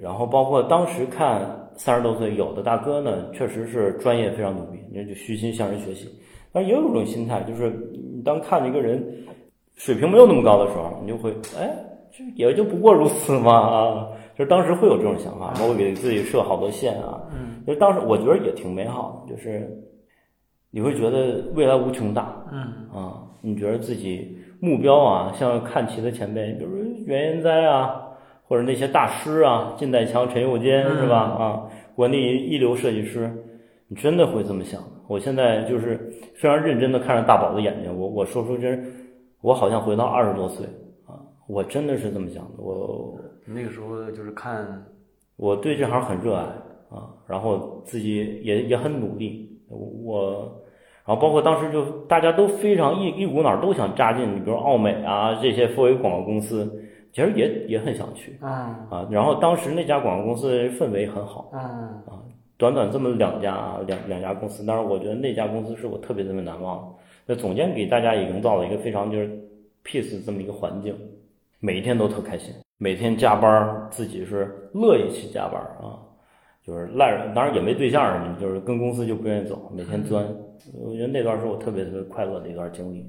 [0.00, 1.42] 然后包括当时看
[1.74, 6.08] 三十多岁有的大哥呢，确实是专业非常牛逼，你就虚心向人学习。
[6.50, 9.06] 但也有一种心态，就是你当看着一个人
[9.74, 11.68] 水平没有那么高的时候，你就会哎，
[12.10, 17.20] 就也就不过如此嘛啊，就是当时会有这种想法，包括给自己设好多线啊。
[17.30, 19.70] 嗯，就当时我觉得也挺美好的，就是
[20.70, 22.42] 你会觉得未来无穷大。
[22.50, 24.38] 嗯啊，你觉得自己。
[24.64, 28.00] 目标啊，像看齐的前辈，比如袁研哉啊，
[28.48, 31.18] 或者那些大师啊，靳代强、陈幼坚是吧？
[31.20, 33.30] 啊，国内一流设计师，
[33.88, 34.82] 你真的会这么想。
[35.06, 38.82] 我现在就是非常认真的看着大宝的眼睛，我我说出真，
[39.42, 40.64] 我好像回到二十多岁
[41.04, 42.62] 啊，我真的是这么想的。
[42.62, 44.82] 我那个时候就是看，
[45.36, 46.42] 我对这行很热爱
[46.88, 50.50] 啊，然后自己也也很努力，我。
[51.06, 59.06] 然后包括当时就大家都非常一一股脑都想扎进，你比如奥美啊这些富维广告公司，其实也也很想去啊啊。
[59.10, 61.60] 然后当时那家广告公司氛围很好啊
[62.06, 62.24] 啊，
[62.56, 66.94] 短短这么两家两两家公司，但是我觉得那家公司是我特别特别难忘。
[67.26, 69.28] 那总监给大家也营造了一个非常就是
[69.84, 70.96] peace 这么一个环境，
[71.60, 76.00] 每一天都特开心，每天加班自己是乐意去加班啊。
[76.66, 80.26] 就是赖着，当然也没对象什么，就是跟公司就不愿意走，每天钻。
[80.72, 83.04] 我觉得那段是我特别特别快乐的一段经历。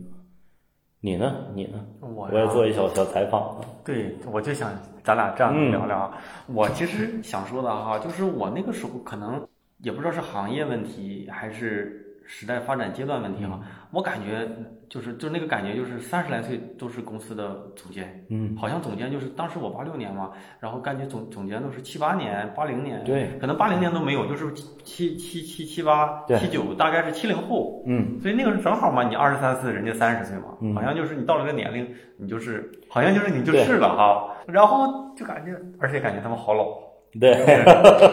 [0.99, 1.47] 你呢？
[1.53, 1.85] 你呢？
[2.01, 3.61] 我我也做一小小采访。
[3.83, 4.71] 对，我就想
[5.03, 6.13] 咱俩这样聊聊。
[6.47, 9.47] 我其实想说的哈，就是我那个时候可能
[9.79, 12.01] 也不知道是行业问题还是。
[12.25, 13.59] 时代发展阶段问题哈，
[13.91, 14.47] 我感觉
[14.89, 24.51] 就是就那个感觉就是三十来岁都是公司的总监，嗯，好像总监就是当时我八六年嘛，然后感觉总总监都是七八年、八零年，对，可能八零年都没有，就是
[24.83, 36.84] 七七七七八、七九，大概是七零后，嗯，所以那个正好嘛，你二十三四，人家三十岁嘛，好像就是你到了个年龄，你就是好像就是你就是了哈，然后就感觉，而且感觉他们好老。
[37.21, 37.63] 对，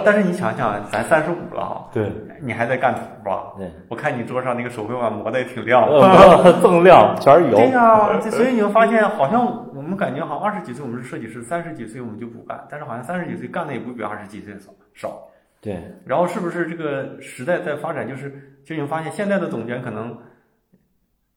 [0.04, 2.08] 但是你想想，咱三十五了哈，对，
[2.40, 3.52] 你还在干图吧？
[3.58, 7.56] 对，我看你桌上那个手绘板磨的也挺亮，锃亮，全是油。
[7.56, 15.20] 对呀，所以你会发现，好像我们感觉好像二十几岁我们是设计师，三十几岁我们就不干，但是好像三十几岁干的也不比二十几岁少少。
[15.60, 18.08] 对，然后是不是这个时代在发展？
[18.08, 18.32] 就是
[18.64, 20.16] 就你发现现在的总监可能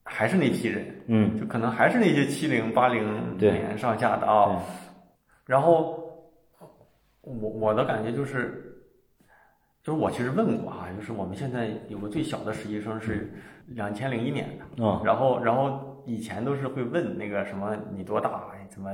[0.04, 4.62] 还是那批人，嗯，就可能还是那些七零八零年上下的啊，
[5.46, 6.05] 然后。
[7.26, 8.72] 我我的感觉就是，
[9.82, 13.34] 就是我其实问过哈，就是我们现在有个最小的实习生是
[13.66, 14.64] 两千零一年的，
[15.04, 18.90] 然后然后以前都是会问那个什么你多大，怎么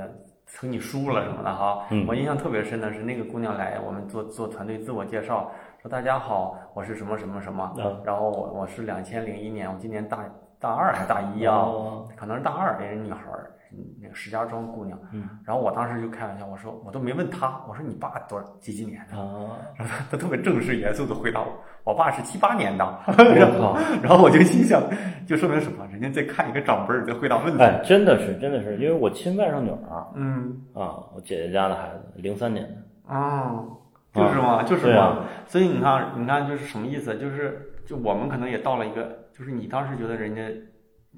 [0.47, 1.87] 成你叔了什么的哈。
[2.09, 10.25] 我印象特别深的是那个姑娘来我们做做团队自我介绍，说大家好，我是什么什么什么，嗯然后我我是两千零一年，我今年大
[10.59, 11.69] 大二还是大一啊？
[12.17, 13.53] 可能是大二，人女孩儿。
[14.01, 19.17] 那个石家庄姑娘，嗯，然后我当时就开玩笑，我说我都没问她，我说你爸多少几几年的？
[19.17, 21.49] 啊， 然后他特别正式严肃的回答我，
[21.85, 22.85] 我爸是七八年的。
[23.35, 24.83] 然后，然后我就心想，
[25.27, 25.87] 就说明什么？
[25.87, 27.63] 人家在看一个长辈在回答问题。
[27.63, 33.15] 哎，真的是，真的是，因为我亲外甥女儿，嗯，啊，我姐姐家的孩子，零三年的。
[33.15, 33.77] 哦，
[34.13, 35.25] 就是嘛，就是嘛。
[35.47, 37.17] 所以你看，你看，就是什么意思？
[37.17, 40.43] 就是，就我们可能也到了一个，就是你当时觉得人家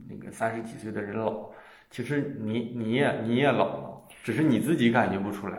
[0.09, 1.53] 那个三十几岁的人老。
[1.95, 3.89] 其实你你也你也老了，
[4.25, 5.57] 只是你自己感觉不出来。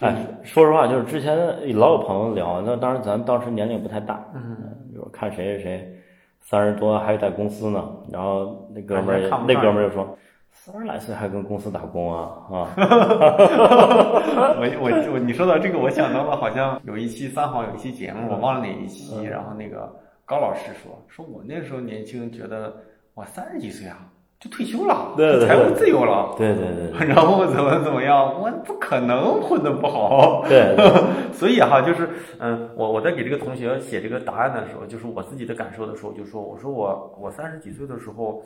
[0.00, 0.12] 哎，
[0.42, 1.36] 说实话，就是之前
[1.76, 4.56] 老有朋友聊，那当然咱当时年龄也不太大，嗯，
[4.92, 6.00] 就是看谁谁谁
[6.40, 10.18] 三十多还在公司呢，然后那哥们儿那哥们儿就说
[10.50, 12.74] 三十来岁还跟公司打工啊啊！
[14.58, 22.74] 我我我你说到这个，我想到了，好像有一期三好有一期节目，我忘了哪一期，然后那个高老师说，说我那时候年轻，觉得
[23.14, 24.10] 我三十几岁啊。
[24.40, 30.76] 就退休了，对财务自由了，对对对， 然后怎么怎么样，我不可能混得不好，对，
[31.34, 38.44] 所以哈，就是嗯，我我在给这个同学写这个答案的时候，就是我自己的感受的时候，就说我说我我三十几岁的时候，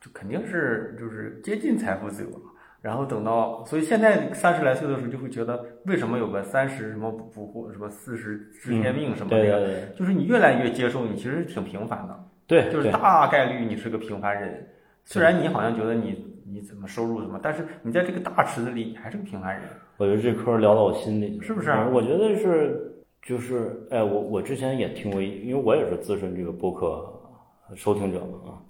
[0.00, 2.40] 就肯定是就是接近财富自由了，
[2.80, 14.66] 然后等到，所以现在三十来岁的时候就会觉得，为什么有个三十什么不惑什么四十知天命什么的，就是你越来越接受你其实挺平凡的，对，就是大概率你是个平凡人。
[15.10, 19.62] 虽然你好像觉得你你怎么收入怎么，但是你在这个大池子里你还是个平凡人。
[19.96, 21.70] 我觉得这嗑聊到我心里，是不是？
[21.90, 27.02] 我觉得是，就是哎，我我之前也听过，因为我也是资深这个播客
[27.74, 28.60] 收听者嘛啊。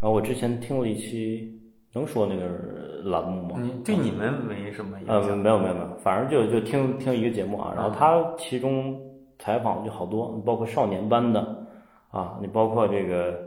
[0.00, 1.56] 然后我之前听了一期，
[1.92, 3.60] 能说那个栏目吗？
[3.62, 5.38] 你对你们没什么影响？
[5.38, 7.72] 没有没有没有，反正就就听听一个节目啊。
[7.76, 9.00] 然后他其中
[9.38, 11.64] 采访就好多，包括少年班的
[12.10, 13.45] 啊，你包括这个。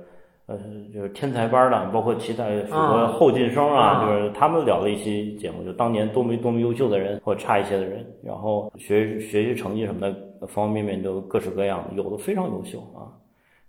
[0.50, 0.58] 呃，
[0.92, 10.12] 就是天才班的，包括其他什么后进生啊，就是他们聊了一期节目，就当年多么多么优秀的人或者差一些的人，然后学学习成绩什么的
[10.48, 13.14] 方方面面都各式各样，有的非常优秀啊，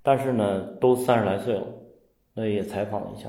[0.02, 1.66] 但是呢，都三十来岁了，
[2.32, 3.28] 那也采访了一下，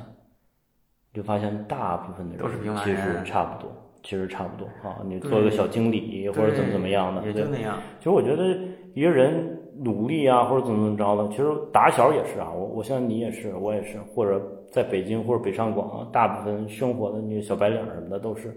[1.14, 3.70] 就发现大部分的人其实差不多，
[4.02, 7.78] 其实差不多啊，你做个小经理或者怎么怎么样的，也就那样。
[8.00, 8.58] 其实我觉得
[8.94, 9.58] 一个人。
[9.84, 12.52] 努力啊，或者怎么怎么着的，其实打小也是啊。
[12.52, 14.40] 我我相信你也是，我也是，或者
[14.72, 18.56] 在北京或者北上广，大部分生活的那些小白领什么的，都是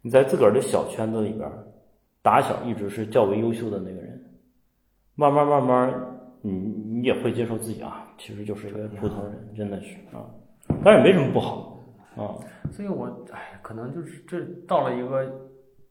[0.00, 1.50] 你在自个儿的小圈子里边，
[2.22, 4.18] 打小一直是较为优秀的那个人。
[5.14, 5.92] 慢慢慢慢，
[6.40, 10.24] 你你也会接受自己啊，其实就是一个普通人，真的是啊，
[10.84, 11.78] 但是也没什么不好
[12.16, 12.32] 啊。
[12.70, 15.26] 所以我哎，可能就是这到了一个，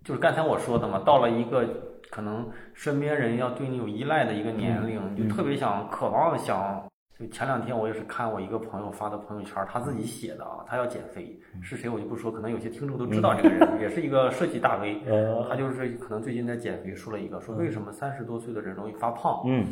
[0.03, 1.67] 就是刚才我说的嘛，到了一个
[2.11, 6.83] 可能身边人要对你有依赖的一个年龄，你就特别想渴望想。
[7.17, 15.01] 就前两天我也是看我一个朋友发的朋友圈，他自己写的啊，他要减肥，是谁我就不说，可能有些听众都知道这个人， 也是一个设计大 V，
[15.47, 19.63] 他就是可能最近在减肥，说了一个说为什么三十多岁的人容易发胖，嗯，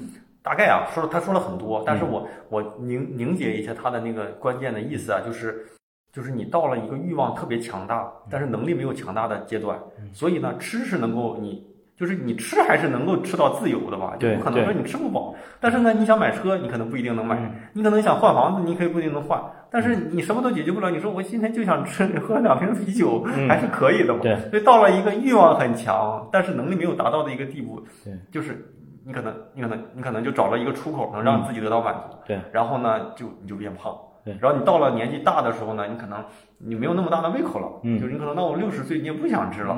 [0.43, 5.65] 大概啊说他说了很多，但是我我凝凝结一下他的那个关键的意思啊，就是
[6.13, 9.79] 就是你到了一个欲望特别强大，但是能力没有强大的阶段，
[10.13, 11.67] 所以呢吃是能够你。
[11.99, 14.13] 就是你吃还是能够吃到自由的吧？
[14.17, 15.35] 就不可能说你吃不饱。
[15.59, 17.35] 但是呢，你想买车，你可能不一定能买；
[17.73, 19.41] 你可能想换房子，你可以不一定能换。
[19.69, 20.89] 但是你什么都解决不了。
[20.89, 24.21] 你说我今天就想吃 喝两瓶啤酒，还是可以的嘛？
[24.49, 27.83] 所以到了一个欲望很强，但是能力没有达到的一个地步，
[28.31, 28.73] 就是
[29.05, 32.17] 你可能你可能你可能就找了一个出口，能让自己得到满足。
[32.25, 33.93] 对，然后呢，就你就变胖。
[34.25, 36.23] 然后你到了年纪大的时候呢，你可能
[36.57, 39.77] 你没有那么大的胃口了，就是你可能到我六十岁你也不想吃了，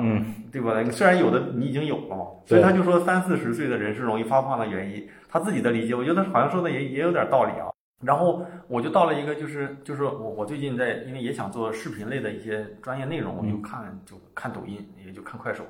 [0.50, 0.82] 对吧？
[0.90, 7.68] 虽然有的你已经有了嘛，所以他就说三四十岁的人是容易发胖的原因，他自己的理解，我觉得好像说的也也有点道理啊。
[8.04, 15.62] 然后我就到了一个就是就是我我最近在因为也想做视频类的一些专业内容，我就看就看抖音，也就看快手，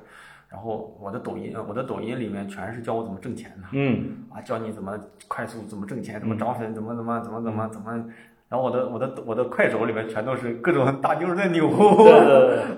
[0.49, 4.17] 然后我的抖音我的抖音里面全是教我怎么挣钱的，嗯。
[4.31, 8.05] 啊教你怎么快速怎么挣钱，怎么涨粉，怎么怎么怎么怎么怎么。
[8.53, 11.67] 然后我的我的我的快手里面全都是各种大妞在扭，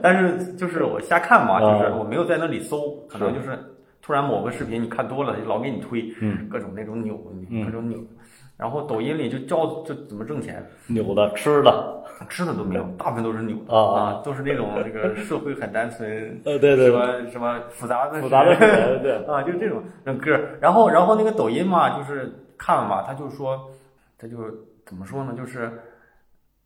[0.01, 3.59] 但是就是我瞎看嘛，就是我没有在那里搜，可能就是
[4.01, 6.13] 突然某个视频你看多了，老给你推，
[6.49, 7.17] 各种那种扭，
[7.65, 7.97] 各种扭。
[8.55, 16.09] 然后抖音里就教就怎么挣钱，扭的吃的， 吃的都没有，大部分都是扭的啊，都是那种这个 社会很单纯，
[16.45, 18.55] 呃对对，什么什么复杂的复杂的
[18.99, 20.39] 对 啊，就这种那歌。
[20.61, 23.59] 然后然后那个抖音嘛，就是看了嘛，他就说
[24.17, 24.37] 他就。
[24.85, 25.33] 怎么说呢？
[25.35, 25.65] 就是，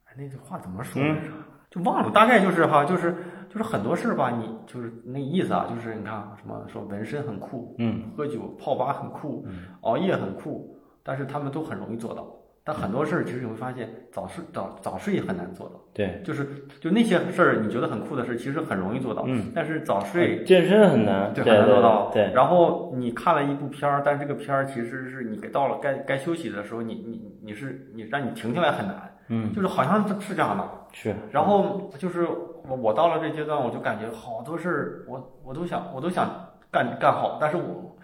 [0.06, 1.32] 哎，那句话怎么说来着？
[1.70, 2.12] 就忘了。
[2.12, 3.16] 大概就是哈，就是
[3.50, 9.46] 就是很多事儿吧，你就是那意思啊，就是你看什么说纹身很酷，嗯，喝酒泡吧很酷，
[9.82, 12.28] 熬夜很酷，但是他们都很容易做到。
[12.62, 15.80] 但很多事儿其实你会发现，早睡早早睡也很难做到。
[15.92, 16.46] 对，就是
[16.80, 19.24] 就那些事儿，你觉得很酷的事，其实很容易做到。
[19.26, 22.12] 嗯，但是早睡健身很难，对，很难做到。
[22.12, 22.32] 对。
[22.34, 29.18] 然后你看了一部片儿，但这个片儿其实是你到了该该休息的时候，你你你是你让你停下来很难。
[29.30, 30.64] 嗯，就是好像是这样的。
[30.92, 31.16] 是。
[31.32, 32.28] 然后就是
[32.68, 36.30] 我我到了这阶段，我就感觉好多事儿，我我都想我都想
[36.70, 37.96] 干干好，但是我。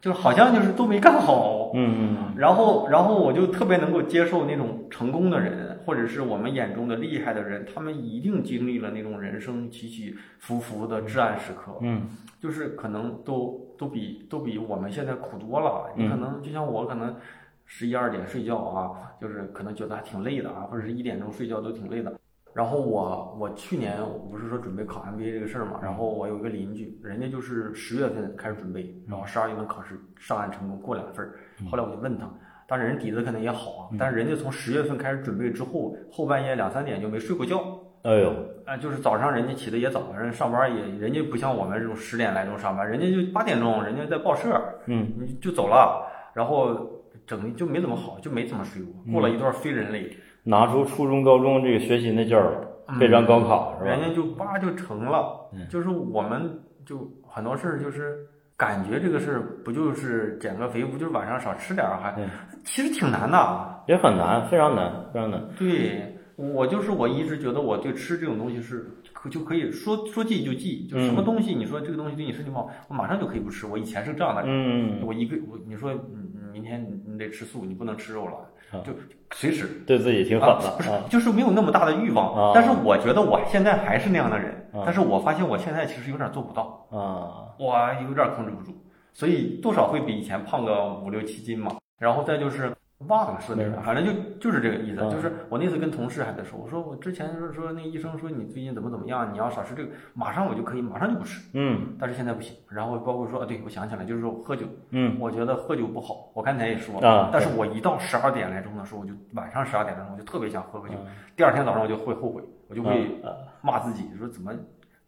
[0.00, 12.02] 就是好像就是都没干好，嗯嗯，然后然后我就特别能够接受那种成功的人，或者是我们眼中的厉害的人，他们一定经历了那种人生起起伏伏的至暗时刻，嗯，
[12.38, 15.90] 就是可能都都比都比我们现在苦多了。
[15.96, 17.16] 你可能就像我，可能
[17.76, 22.14] 十一二点睡觉啊，就是可能觉得还挺累的啊，或者是一点钟睡觉都挺累的。
[22.54, 31.34] 然后我我去年我不是说准备考 MBA 这个事儿嘛，然后我有一个邻居，人家就是十月份开始准备，然后十二月份考试上岸成功过两份儿。
[31.68, 32.32] 后来我就问他，
[32.68, 37.58] 当然人底子可能也好啊，但是人家从十月份开始准备之后，后半夜两三点就没睡过觉。
[38.02, 38.32] 哎呦，
[38.66, 45.10] 啊，就是早上人家起的也早，人上班也人家不像我们这种十点来钟上班，人家就八点钟人家在报社，嗯，
[45.40, 46.93] 就走了，然后
[47.26, 50.16] 整的就没怎么好，就没怎么睡过，过了一段非人类。
[50.42, 52.66] 拿出初中、高中这个学习那劲儿，
[53.00, 53.90] 备战高考是吧？
[53.90, 58.18] 人家就叭就成了，就是我们就很多事儿就是
[58.56, 62.14] 感觉这个事儿不就是减个肥，不就是晚上少吃点儿还，
[62.62, 65.42] 其实挺难的，也很难，非常难，非常难。
[65.58, 73.66] 对，我就是我一直觉得我对吃这种东西是可就可以说说记就记，就什么东西你说这个东西对你身体不好，我马上就可以不吃。
[73.66, 78.32] 我以前是这样的人，嗯，我一个我你说你明天你得吃素，你不能吃肉了。
[78.84, 78.92] 就
[79.32, 82.52] 随时对自己挺好的，不是，就是没有那么大的欲望。
[82.52, 87.76] 但是我觉得我现在还是那样的人，但是我发现我现在其实有点做不到啊，我
[88.08, 88.74] 有点控制不住，
[89.12, 91.76] 所以多少会比以前胖个五六七斤嘛。
[91.98, 92.74] 然后再就是。
[93.08, 95.00] 忘了说那个，反正就就是这个意思。
[95.10, 101.40] 就是我那次跟同事还在说，我说我之前是说那医生说你最近怎么怎么样，你要少吃这个，马上我就可以，马上就不吃。
[101.54, 101.96] 嗯。
[101.98, 102.56] 但是现在不行。
[102.68, 104.66] 然后包括说，对我想起来，就是说喝酒。
[104.90, 105.16] 嗯。
[105.20, 107.00] 我觉得喝酒不好，我刚才也说。
[107.00, 107.30] 啊。
[107.32, 110.94] 但是我一到十二点来钟的时候，我就晚上十二点来钟，我就特别想喝喝酒。
[111.36, 113.20] 第二天早上我就会后悔，我就会
[113.60, 114.52] 骂自己，说怎么。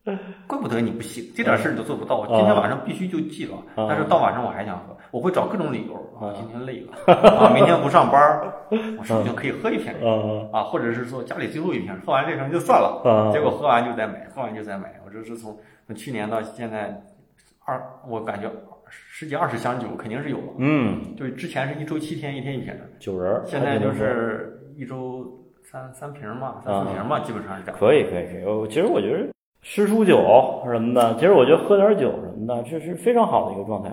[0.46, 2.18] 怪不得你不行，这点事儿你都做不到。
[2.18, 6.32] 我今天晚上必须就记了，但是到晚上我还想喝，我会找各种理由啊。
[6.36, 8.40] 今天累了啊，明天不上班，
[8.98, 9.92] 我是不是就可以喝一瓶？
[10.52, 13.30] 啊，或者是说家里最后一瓶，喝完这瓶就算了。
[13.32, 14.94] 结果喝完就再买，喝完就再买。
[15.04, 17.02] 我这是从从去年到现在
[17.64, 18.50] 二，我感觉
[18.88, 20.52] 十几二十箱酒肯定是有了。
[20.58, 25.26] 嗯，就之前是一周七天，一天一瓶的酒人儿，现在就是一周
[25.64, 27.78] 三三瓶嘛，三四瓶嘛，基本上是这样。
[27.78, 29.26] 可以可以可以，我其实我觉得
[29.68, 33.90] 诗书酒什么的，其实我觉得喝点酒什么的，这是非常好的一个状态。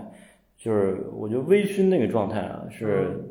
[0.56, 3.28] 就是我觉得微醺那个状态啊，是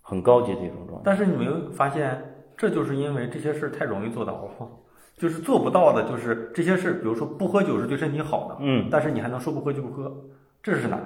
[0.00, 1.02] 很高级的一种状态。
[1.04, 2.22] 但是你没有发现，
[2.56, 4.68] 这就是因为这些事儿太容易做到了，
[5.18, 10.16] 就是做不到的，就是这些事，比如说不喝酒是对身体好的，嗯，但是你还能说不喝就不喝，
[10.62, 11.00] 这是难。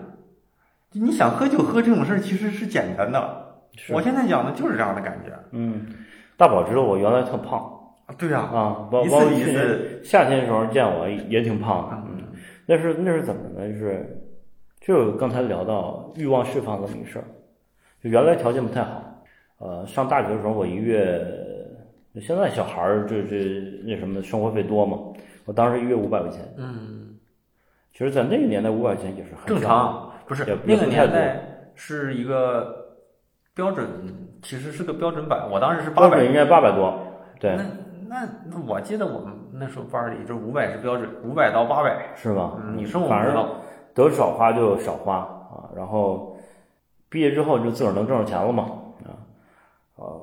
[0.92, 3.62] 你想喝就喝这种事儿其实是简单的，
[3.94, 5.32] 我现在讲的就是这样的感觉。
[5.52, 5.86] 嗯，
[6.36, 7.75] 大宝知道我原来特胖啊，
[8.18, 12.22] 对呀，啊，包括去年夏天的时候见我也挺胖的，嗯，
[12.66, 13.66] 那是那是怎么呢？
[13.68, 14.22] 就是。
[14.78, 17.24] 就刚才聊到欲望释放这么一事儿，
[18.00, 19.02] 就原来条件不太好，
[19.58, 21.26] 呃，上大学的时候我一月，
[22.20, 24.96] 现在小孩儿这这那什么生活费多嘛，
[25.44, 27.16] 我当时一月五百块钱，嗯，
[27.92, 31.42] 其实，在那个年代五百块钱也是很正常，不是那个年代
[31.74, 32.94] 是一个
[33.56, 33.88] 标准，
[34.40, 36.96] 其实是个标准版，我当时是八百，应该八百多，
[37.40, 37.64] 对，那
[38.08, 42.58] 那那我记得我们那时候班里就五百是标准，五百到八百是吧？
[42.74, 43.56] 你生我不知道。
[43.94, 46.36] 得少花就少花啊，然后
[47.08, 48.64] 毕业之后就自个儿能挣着钱了嘛
[49.04, 49.16] 啊，
[49.96, 50.20] 呃，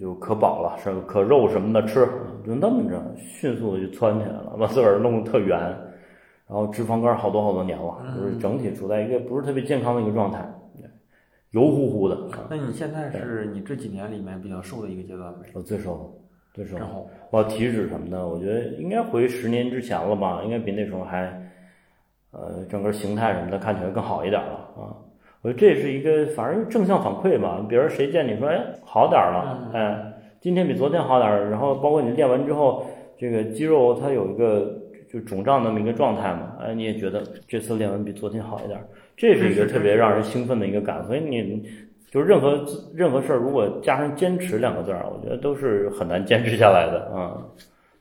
[0.00, 2.06] 就可饱了，是可肉什么的吃，
[2.46, 5.58] 就那么着迅速的就窜起来了，把自个儿弄得特圆，
[6.46, 10.48] 然后脂肪肝好多好多年了，就是整体处在一个不是特别健康的一个状态，
[11.50, 12.16] 油乎乎的。
[12.48, 15.48] 那你现在是你这几年里面比较瘦的一个阶段呗？
[15.54, 16.16] 我最瘦，
[16.56, 16.76] 最瘦。
[16.76, 21.40] 然后我体脂什么的，我觉得应该回十年之前了吧，应该比那时候还。
[22.32, 24.92] 呃，整个形态什么的看起来更好一点了啊！
[25.40, 27.64] 我觉得这是一个反正正向反馈吧。
[27.66, 32.84] 比如谁见你说，哎，好点了，哎，今天比昨天好点儿然后包括你练完之后，
[33.16, 34.78] 这个肌肉它有一个
[35.10, 38.78] 就肿胀那么一个状态嘛，哎，你也觉得这次练完比昨天好一点
[39.16, 41.02] 这是一个特别让人兴奋的一个感。
[41.06, 41.66] 所以你
[42.16, 42.64] 就任何
[42.94, 47.36] 任何事儿，如果加上坚持两个字儿，我觉得都是很难坚持下来的啊。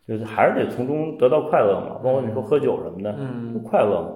[0.08, 4.10] 就是还是得从中得到快乐嘛，包括你说喝酒什么的，嗯，快乐嘛。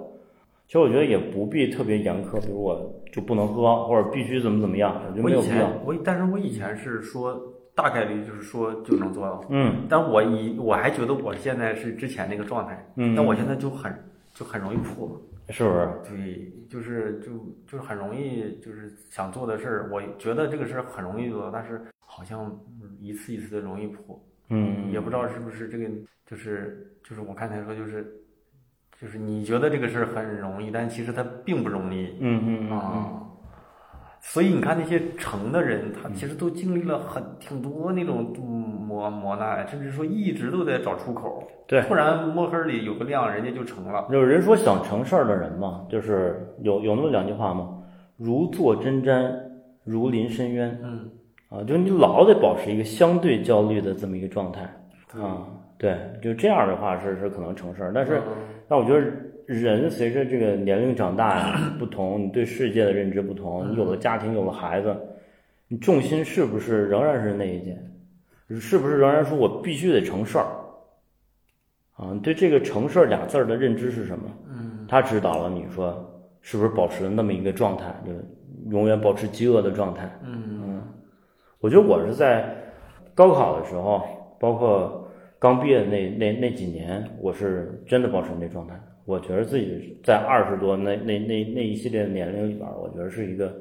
[0.67, 2.79] 其实我觉得也不必特别严苛，比如我
[3.11, 5.67] 就不能喝，或者必须怎么怎么样，我觉得没有必要。
[5.83, 7.37] 我但是我以前是说
[7.75, 13.93] 大概率就是说就能做到，嗯，但我以我还觉得我现在是之前那个状态，嗯，但我现在就很
[14.33, 15.09] 就很容易破，
[15.49, 15.89] 是不是？
[16.15, 17.31] 对，就是就
[17.67, 22.57] 就是很容易就是想做的事儿，我觉得这个事儿很容易做到，但是好像
[22.99, 25.89] 一次一次的容易破，嗯，也不知道是不是这个
[26.25, 28.15] 就是就是我刚才说就是。
[29.01, 32.17] 就是你觉得这个事儿很容易，但其实它并不容易。
[32.19, 33.23] 嗯嗯啊，
[34.19, 38.33] 所以你看那些成的人，他其实都经历了很挺多那种
[38.99, 41.41] 磨磨难，甚至说一直都在找出口。
[41.65, 44.05] 对，突然摸黑里有个亮，人家就成了。
[44.11, 47.69] 有人说想成事儿的人嘛，就是有有那么两句话嘛，
[48.17, 49.33] 如坐针毡，
[49.85, 50.77] 如临深渊。
[50.83, 51.09] 嗯
[51.49, 54.61] 啊，就是你老得保持一个相对焦虑的这么一个状态
[55.19, 55.47] 啊。
[55.77, 58.21] 对，就这样的话是是可能成事儿，但是，
[58.67, 58.99] 但我觉得
[59.45, 64.95] 人随着这个年龄长大呀不同，你对世界的认知不同，你有了家庭，有了孩子，
[65.67, 67.77] 你重心是不是仍然是那一件？
[68.57, 70.47] 是不是仍然说我必须得成事儿？
[71.97, 74.25] 啊，对这个“成事儿”俩字儿的认知是什么？
[74.47, 78.13] 嗯，他指导了你说是不是保持那么一个状态，就
[78.71, 80.09] 永远保持饥饿的状态？
[80.23, 80.81] 嗯嗯，
[81.59, 82.55] 我觉得我是在
[83.13, 84.03] 高考的时候，
[84.39, 84.95] 包括。
[85.41, 88.77] 刚毕业的那那那几年，我是真的保持那状态。
[89.05, 93.55] 我觉得自己在二十多那那那那一系列的年龄里边，我觉得是一个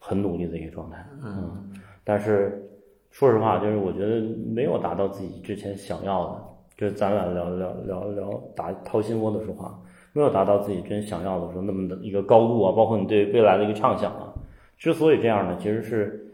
[0.00, 1.06] 很努力的一个状态。
[1.22, 1.72] 嗯，
[2.02, 2.68] 但是
[3.10, 4.20] 说实话，就是我觉得
[4.52, 6.44] 没有达到自己之前想要的。
[6.76, 9.78] 就是咱俩聊聊聊聊打掏心窝的说话，
[10.12, 14.32] 没有达到自己真想要的时候那么的一个高度啊，包括你对未来的一个畅想啊。
[14.78, 16.32] 之所以这样呢，其实是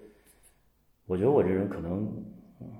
[1.06, 2.06] 我觉得我这人可能。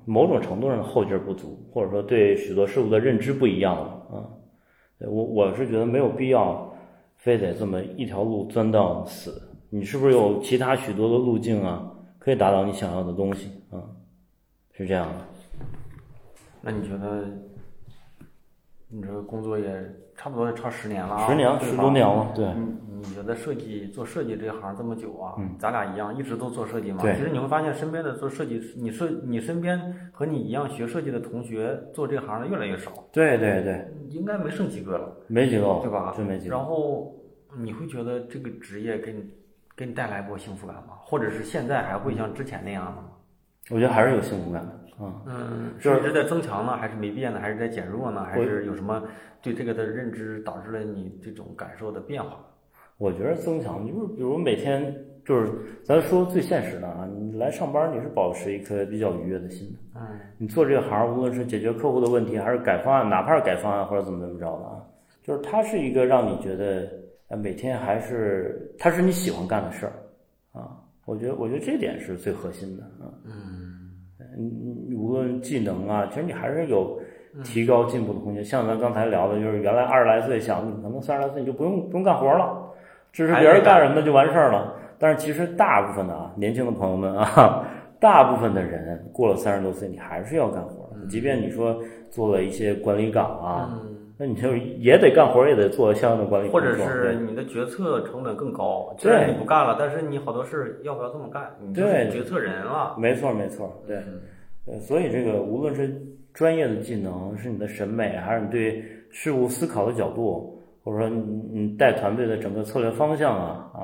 [0.09, 4.23] 某种程度上的后劲不足，或者说对许多事物的认知不一样了啊。
[5.01, 6.73] 我我是觉得没有必要
[7.17, 9.43] 非得这么一条路钻到死。
[9.69, 13.51] 你是不是有其他许多的路径啊，可以达到你想要的东西？
[14.77, 15.15] 是这样的。
[16.61, 17.25] 那你觉得，
[18.89, 19.67] 你这个工作也
[20.17, 21.29] 差不多也超十年了啊？
[21.29, 22.47] 十年，十多年了，对。
[22.99, 25.35] 你觉得设计做设计这行这么久啊？
[25.39, 27.03] 嗯，咱俩一样，一直都做设计嘛。
[27.03, 27.15] 对。
[27.15, 29.79] 其实你会发现，身边的做设计，你设你身边
[30.13, 32.91] 和你一样学设计的同学，做这行的越来越少。
[33.13, 33.87] 对对对。
[34.11, 35.15] 应该没剩几个了。
[35.27, 36.13] 没几个，对吧？
[36.17, 36.57] 真没几个。
[36.57, 37.15] 然后
[37.57, 39.25] 你会觉得这个职业给你
[39.77, 40.95] 给你带来过幸福感吗？
[41.05, 43.09] 或者是现在还会像之前那样的吗？
[43.71, 44.73] 我觉得还是有幸福感的。
[45.27, 47.39] 嗯，是一直在增强呢，还是没变呢？
[47.39, 48.25] 还是在减弱呢？
[48.25, 49.03] 还是有什么
[49.43, 52.39] 对这个的认知导致了你这种感受的变化？
[52.97, 55.53] 我觉得增强就是，比如每天就是
[55.85, 60.01] 咱说最现实的啊，你来上班你是保持一颗比较愉悦的心的。
[60.01, 64.81] 嗯，你做这个行，无论是解决客户的问题，还是改方案，哪怕是改方案或者怎么怎么着的啊，
[65.23, 66.91] 就是它是一个让你觉得
[67.29, 69.93] 呃每天还是它是你喜欢干的事儿
[70.59, 70.81] 啊。
[71.05, 73.07] 我觉得我觉得这点是最核心的啊。
[73.25, 73.56] 嗯，
[74.37, 74.45] 你
[74.89, 76.99] 你无论技能啊，其实你还是有
[77.43, 78.45] 提高进步的空间。
[78.45, 82.63] 像咱刚才聊的，就是原来二十来岁想，可能三十来岁你就不用不用干活了。
[83.13, 87.65] 支持别人干什么的就完事儿了，但是其实大部分的啊，年轻的朋友们啊，
[87.99, 91.07] 大部分的人过了三十多岁，你还是要干活的。
[91.09, 91.79] 即便你说
[92.11, 93.81] 做了一些管理岗啊，
[94.19, 98.95] 那你就也得干活，也得做相应的管理或者是你的决策成本更高。
[98.99, 101.55] 虽然你不干了，但是你好多事要不要这么干？
[101.61, 102.97] 你就是决策人了。
[102.99, 104.03] 没错，没错，对，
[104.67, 105.95] 呃，所以这个无论是
[106.33, 110.53] 专业的技能，是你的审美，还是你对事物思考的角度。
[110.87, 113.81] 或者说你你带团队的整个策略方向啊啊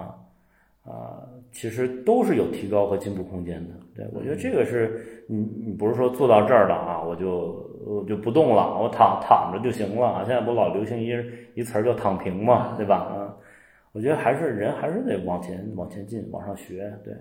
[0.89, 1.19] 啊，
[1.51, 3.75] 其实都是有提高和进步空间的。
[3.95, 10.25] 对我觉得这个是你你不是说做到这儿了啊，我就我就不动了，我躺躺着就行了啊。
[10.25, 11.11] 现在不老流行一
[11.55, 12.97] 一词儿叫躺平嘛，对吧？
[12.97, 13.37] 啊，
[13.93, 17.15] 我觉得还是人还是得往前往前进，往上学，对，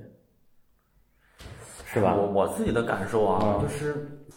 [1.86, 2.16] 是吧？
[2.16, 3.96] 我我自己的感受啊，就是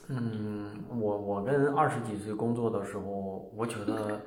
[0.09, 4.21] 嗯，我我跟二十几岁工作的时候，我觉得。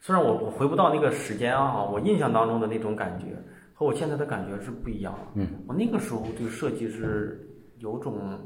[0.00, 3.28] 虽然我我回不到那个时间啊，我印象当中的那种感觉
[3.72, 5.14] 和我现在的感觉是不一样。
[5.34, 7.40] 嗯，我那个时候对设计是
[7.84, 8.40] 有种，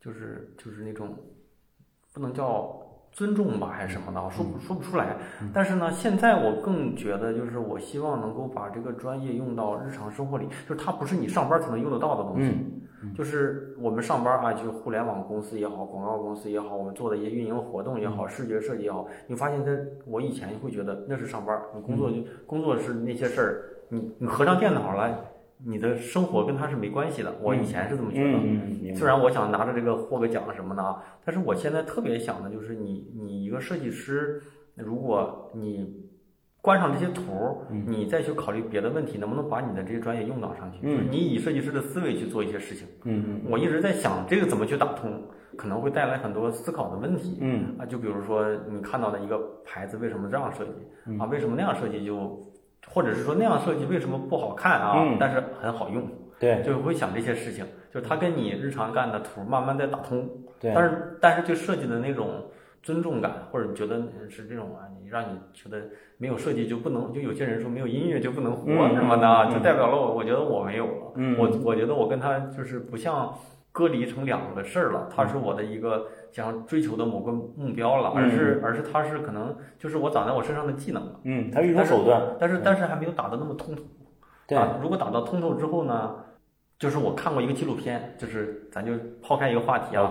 [0.00, 1.14] 就是就是那种，
[2.12, 2.76] 不能叫
[3.12, 5.16] 尊重吧，还是什么的，我说不说不出来。
[5.54, 12.50] 但是呢，现在我更觉得，就是我希望能够把这个专业用到日常生活里，就是它不是你上班才能用得到的东西。
[13.14, 19.70] 就是我们上班啊，就互联网公司也好，广告公司也好，我们做的一些运营活动也好，视觉设计也好，你发现它，
[20.06, 25.24] 我以前会觉得那是上班，你工作就工作是那些事儿，你你合上电脑了，
[25.64, 27.34] 你的生活跟他是没关系的。
[27.40, 34.42] 我以前是这么觉得，虽然我想拿着这个获个奖什么的，但是我现在特别想的就是你你一个设计师，
[34.74, 36.04] 如果你。
[36.62, 40.84] 关上这些图，你再去考虑别的问题，能不能把你的这些专业用到上去？
[40.84, 42.88] 就是你以设计师的思维去做一些事情。
[43.04, 45.22] 嗯嗯，我一直在想这个怎么去打通，
[45.56, 47.38] 可能会带来很多思考的问题。
[47.40, 50.72] 嗯啊，就比如说你看到的一个牌子为什么这样设计
[51.20, 51.26] 啊？
[51.26, 52.45] 为什么那样设计就，
[52.88, 54.94] 或者是说那样设计为什么不好看啊？
[55.20, 56.02] 但是很好用。
[56.38, 60.28] 对，就会想这些事情，就是它跟你日常干的图慢慢在打通。
[60.60, 62.44] 对，但是但是对设计的那种。
[62.82, 64.86] 尊重感，或者你觉得是这种啊？
[65.02, 65.76] 你让你觉得
[66.18, 70.14] 没有设计就不能，就有些人说没有音乐就不能活什么的，就代表了我。
[70.14, 71.12] 我觉得我没有了。
[71.36, 73.34] 我我觉得我跟他就是不像
[73.76, 75.06] 隔离成两个事儿了。
[75.14, 81.20] 它是我的一个想追求的某个目标了，而是而是它是可能就是我长在我身上的技能了。
[81.24, 83.82] 嗯，它是一种手段，但是但是还没有打得那么通透。
[84.46, 86.14] 对，如果打到通透之后呢，
[86.78, 90.10] 就是我看过一个纪录片，就是咱就抛开一个话题啊。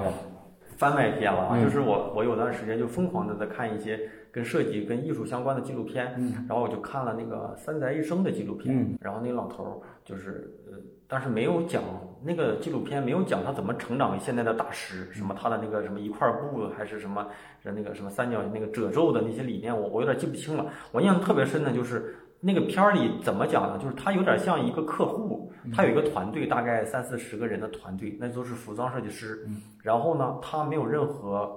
[0.77, 3.97] 番外篇了啊，就是我我有段时间就疯狂的在看一些
[4.29, 6.13] 跟设计、跟艺术相关的纪录片，
[6.49, 9.71] 然后我就看了那个三宅一生的纪录片，然后那老头儿
[10.03, 11.83] 就是呃，但是没有讲
[12.23, 17.27] 那个纪录片没有讲他怎么成长为现在的大师，什么他的那个什么一块布还是什么
[17.63, 20.65] 那个什么三角那个褶皱的那些理念，我我有点记不清了。
[20.91, 22.15] 我印象特别深的就是。
[22.41, 23.79] 那个片儿里怎么讲呢？
[23.81, 29.47] 就是他有点像一个客户，他有一个团队，大概三四十个人的团队，那都是服装设计师。
[29.81, 31.49] 然后呢，他没有任何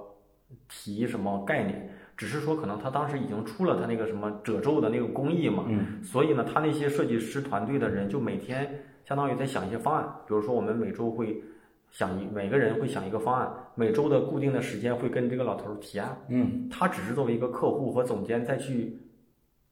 [0.67, 1.87] 提什么概念，
[2.17, 5.65] 只是说可能他当时已经出了他那个什么褶皱的那个工艺嘛。
[6.01, 8.67] 所以呢，他那些设计师团队的人就每天
[9.09, 11.43] 相当于在想一些方案，比如说我们每周会
[11.89, 16.15] 想一每个人会想一个方案，每周的固定的时间会跟这个老头提案。
[16.29, 18.95] 嗯，他只是作为一个客户和总监再去。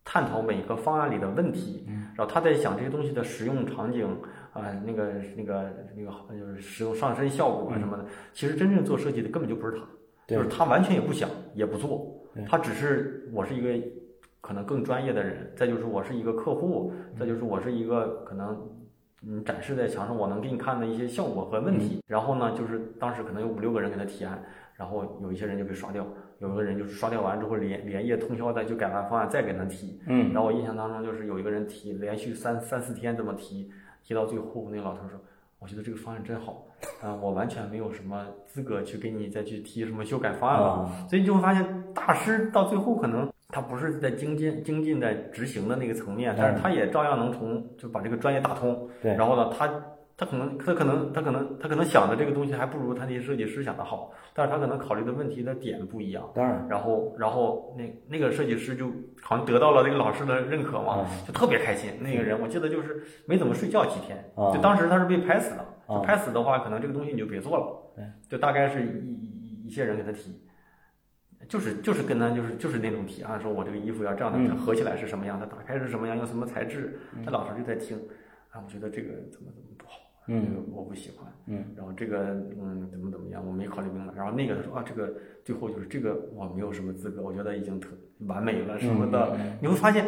[0.10, 4.08] 探讨每个方案里的问题，嗯然后他在想这些东西的使用场景
[4.54, 8.06] 啊，那个那个那个就是使用上身效果啊什么的。
[8.32, 9.84] 其实真正做设计的根本就不是他，
[10.26, 12.10] 就是他完全也不想也不做，
[12.48, 13.86] 他只是我是一个
[14.40, 18.58] 可能更专业的人，再就是我是一个客户，再就是我是一个可能
[19.26, 22.02] 嗯展示在墙上我能给你看的一些效果和问题。
[22.08, 24.42] 然后呢，就是当时可能有五六个人给他提案，
[24.76, 26.06] 然后有一些人就被刷掉。
[26.40, 33.72] 有一个人就是刷掉完之后连连夜通宵的就改完方案再给他提，嗯，然后我印象当中就是有一个人提连续三三四天这么提，
[34.04, 35.20] 提到最后那个老头说，
[35.58, 36.68] 我觉得这个方案真好，
[37.02, 49.68] 啊，我完全没有什么资格去给你再去提什么修改方案了，所以你就会发现大师到最后可能他不是在精进精进在执行的那个层面，但是他也照样能从就把这个专业打通，对，然后呢他
[50.18, 56.30] 他可能他可能他可能他可能想的这个东西还不如他那些设计师想的好，但是他可能考虑的问题的点不一样。
[56.34, 58.88] 当然，然后然后那那个设计师就
[59.22, 61.92] 好像得到了那个老师的认可嘛，就特别开心。
[62.02, 64.18] 那个人我记得就是没怎么睡觉几天，
[64.54, 65.66] 就当时他是被拍死的。
[65.88, 67.66] 就拍死的话，可能这个东西你就别做了。
[67.96, 70.38] 对就大概是一一一些人给他提，
[71.48, 77.00] 就是就是跟他就是就是那种提案，说我这个衣服要这样的合起来是什么样的，打开是什么样，用什么材质。
[77.24, 77.98] 他老师就在听，
[78.52, 79.94] 啊，我觉得这个怎么怎么不好。
[80.30, 81.26] 嗯，我不喜欢。
[81.46, 84.14] 嗯，然后这个，嗯，怎么怎么样，我没考虑明白。
[84.14, 85.14] 然后那个他说啊，这个
[85.46, 87.88] 最后就是这个，我没有什么资格，我觉得已经特
[88.26, 89.38] 完美了什么的。
[89.62, 90.06] 你会发现，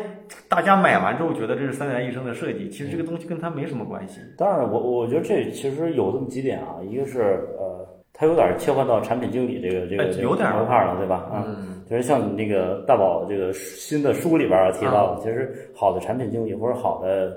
[0.49, 4.19] 大家买完之后觉得这是三宅一生的设计，其实这个东西跟他没什么关系。
[4.37, 7.21] 当然，我我觉得这其实有这么几点啊，一个是
[7.57, 11.15] 呃，他有点切换到产品经理这个这个有点模块了，对吧？
[11.31, 11.47] 啊，
[11.89, 17.33] 就是像你那个大宝这个新的书里边提到的，其实好的产品经理或者好的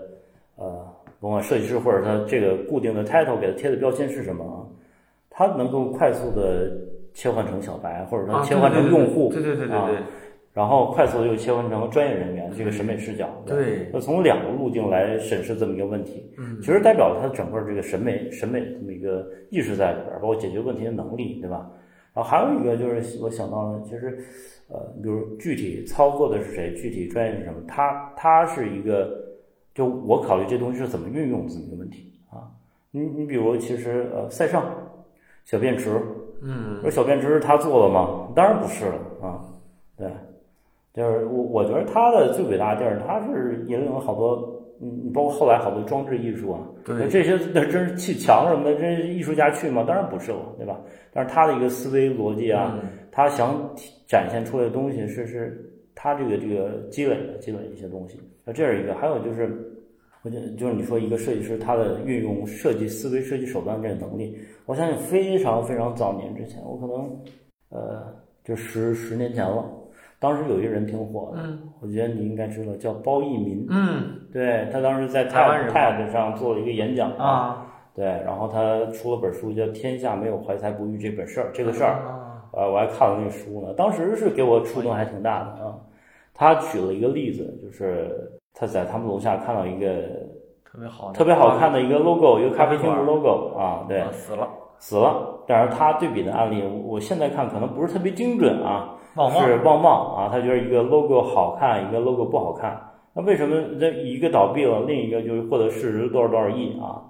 [0.57, 0.85] 呃。
[1.21, 4.67] 甭管设计师或者他这个固定的 title 给他贴的标签是什么啊？
[5.31, 6.73] 他能够快速的
[7.15, 9.99] 切换成小白，或者说切换成用户，对对对对对，
[10.53, 21.71] 然后快速的又切换成专业人员，这个审美视角，对，那从两个路径来审视这么一个问题，嗯，其实代表了他整个这个审美审美这么一个意识在里边，包括解决问题的能力，对吧？
[22.15, 24.19] 然后还有一个就是我想到了，其实
[24.69, 29.21] 呃，比如具体操作的是谁，具体专业是什么，他他是一个。
[29.75, 32.45] 就我考虑这东西是怎么运用这么一个问题啊，
[32.91, 34.67] 你你比如其实呃塞尚
[35.47, 35.99] 小便池，
[36.43, 38.29] 嗯，说小便池是他做的吗？
[38.37, 39.41] 当然不是了啊，
[39.97, 40.07] 对，
[40.95, 49.85] 就是我我觉得他的最伟大的地儿，他是引领了好多，嗯，包括后来好多装置艺术啊，对，这些那真是砌墙什么的，这艺术家去吗？
[49.87, 50.81] 当然不是了，对吧？
[51.13, 52.79] 但是他的一个思维逻辑啊，
[53.11, 53.75] 他想
[54.07, 55.69] 展现出来的东西是是。
[55.95, 59.47] 他这个这个积累的积累一些东西，那这是一个，还有就是，
[60.23, 67.09] 我觉得就是你说一个设计师他的运用设计思维、设计手段这个能力，我相信非常非常早年之前，我可能
[67.69, 68.03] 呃
[68.43, 69.71] 就十十年前了，
[70.23, 81.99] 当时有一个人挺火的，嗯，我觉得你应该知道，叫包奕民，嗯，对他当时在 TED 上做了一个演讲啊，对，然后他出了本书叫《天下没有怀才不遇这本事儿》这个事儿，
[82.53, 85.75] 呃，我还看了那个书呢，当时是给我触动还挺大的啊。
[86.33, 89.87] 他举了一个例子，就是他在他们楼下看到一个
[90.65, 94.49] 特别好、特别好看的一个 logo，一个咖啡厅的 logo 啊，对，死了，
[94.79, 95.41] 死了。
[95.47, 102.81] 但是他对比的案例，我现在看可能不是特别精准啊，是旺旺啊，他觉得一个 logo 好看，一个 logo 不好看。
[103.15, 107.03] 那为什么这一个倒闭了，另一个就是获得市值多少多少亿啊？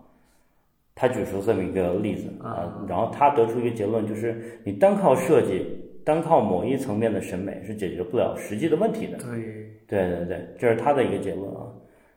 [0.94, 5.64] 他举出这么一个例子啊，然后他得出一个结论，就是你单靠设计。
[6.04, 9.18] 单靠某一层面的审美是解决不了实际的问题的。
[9.18, 9.40] 对，
[9.86, 11.62] 对对对，这是他的一个结论啊。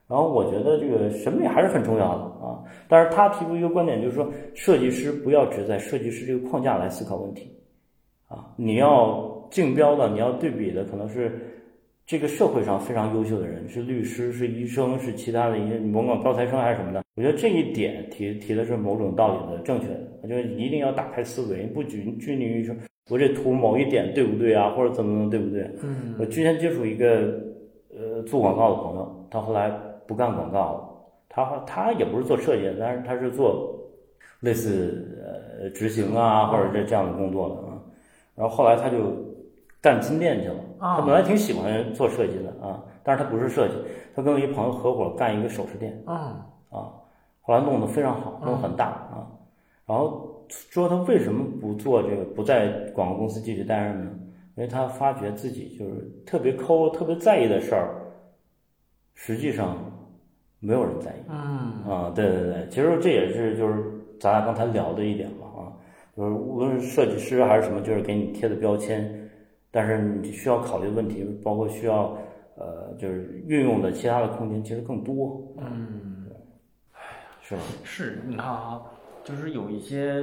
[0.08, 2.58] 然后我觉得这个审美还是很重要的啊。
[2.88, 7.56] 但是他提出一个观点，就是说设计师不要只在设计师这个框架来思考问题
[8.28, 8.48] 啊。
[8.56, 11.32] 你要竞标的，你要对比的，可能是
[12.06, 17.04] 这个社会上非常优秀的人，是律师，是医生，是其他的一些，你甭管高材生还是什么的。
[17.16, 22.76] 我觉得这一点提提的是某种道理的正确的，就是一定要打开思维，不拘拘泥于说。
[23.10, 25.62] 我这图某一点对不对啊，或者怎么怎么对不对？
[25.84, 27.40] 嗯，我之前接触一个
[27.96, 29.70] 呃做广告的朋友，他后来
[30.08, 30.90] 不干广告了，
[31.30, 33.80] 他他也不是做设计，但是他是做
[34.40, 35.08] 类似
[35.62, 37.80] 呃执行啊或者这这样的工作的啊。
[38.36, 39.14] 然后后来他就
[39.86, 40.56] 干金店去了。
[40.80, 43.76] 他本来挺喜欢做设计的啊，但是他不是设计，
[44.16, 46.02] 他跟我一朋友合伙干一个首饰店。
[46.06, 46.90] 啊啊，
[47.42, 49.28] 后来弄得非常好，弄得很大啊，
[49.86, 50.32] 然后。
[50.48, 54.12] 说他为什么不做这个，不在广告公司继续担任呢？
[54.56, 57.96] 因为他发觉自己就是特别抠、特别在意的事儿，
[59.16, 59.76] 实际上
[60.60, 61.16] 没有人在意。
[61.28, 63.74] 嗯啊，对对对，其实这也是就是
[64.20, 65.74] 咱俩刚才聊的一点嘛啊，
[66.16, 69.25] 就是无论是设计师还是什么，就是给你贴的标签，
[69.76, 72.18] 但是你需要考虑的问题，包括需要
[72.56, 75.54] 呃，就是运用的其他的空间其实更多。
[75.58, 76.28] 嗯，
[76.94, 77.00] 哎
[77.42, 78.82] 是是，你看啊。
[79.26, 80.22] 就是有一些，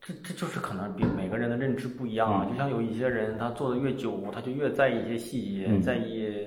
[0.00, 2.44] 这这就是可能比每个人的认知不一样啊。
[2.44, 6.44] 就像有一些人，他做的越久，他就越在意一些细节，在意。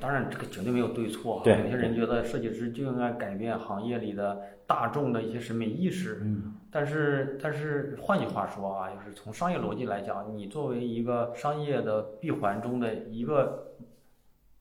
[0.00, 1.40] 当然，这个绝对没有对错。
[1.42, 1.58] 对。
[1.64, 6.20] 有些人觉得设计师就应该改变行业里的大众的一些审美意识。
[6.22, 6.54] 嗯。
[6.70, 13.66] 但是，但是换句话说啊，就是从商业逻辑来讲，你作为一个商业的闭环中的一个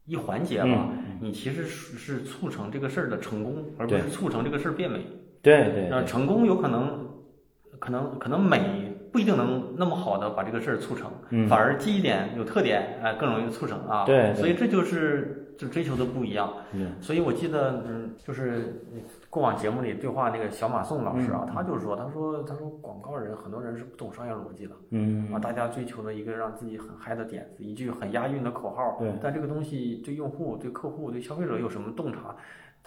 [0.05, 0.89] 一环节吧，
[1.19, 5.05] 你其实是是促成这个事儿的成功，而不是促成这个事儿变美。
[5.41, 7.07] 对对，那成功有可能，
[7.79, 11.11] 可能可能美不一定能那么好的把这个事儿促成，
[11.47, 14.05] 反而记忆点有特点，哎，更容易促成啊。
[14.05, 16.53] 对，所以这就是就追求的不一样。
[16.73, 18.81] 嗯，所以我记得，嗯，就是
[19.29, 24.75] 过往节目里对话那个小马宋老师啊，他就说，他说，他说广告人很多人是不懂商业逻辑的。
[24.91, 28.97] 嗯啊，大家追求的一个让自己很嗨的点子，一句很押韵的口号。
[28.99, 29.11] 对。
[29.21, 32.35] 但这个东西对用户、对客户、对消费者有什么洞察？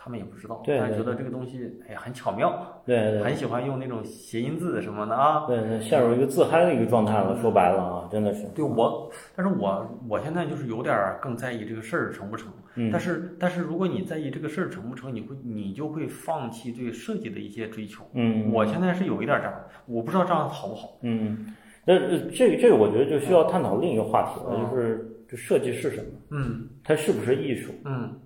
[0.03, 7.37] 他们也不知道，对，但是觉得这个东西哎呀很巧妙，对对，很喜欢用那种谐音字什么的啊，对对，陷入一个自嗨的一个状态了。
[7.43, 8.47] 说白了啊，真的是。
[8.55, 12.51] 对我，但是我我现在就是有点更在意这个事儿成不成。
[12.81, 12.91] 嗯。
[12.91, 18.05] 但是但是如果你在意这个事儿成不成，你会你就会放弃对设计的一些追求。
[18.15, 18.51] 嗯。
[18.53, 19.55] 我现在是有一点这样，
[19.87, 20.99] 我不知道这样好不好。
[21.03, 21.55] 嗯，
[21.85, 21.99] 那
[22.31, 26.11] 这个这个我觉得就需要探讨另一个话题了，就是这设计是什么？
[26.31, 26.69] 嗯。
[26.83, 27.73] 它是不是艺术？
[27.85, 28.19] 嗯。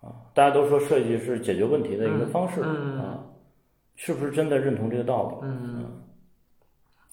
[0.00, 3.24] 啊，大家都说设计是解决问题的一个方式嗯啊，
[3.94, 5.46] 是不是真的认同这个道理？
[5.46, 5.86] 嗯，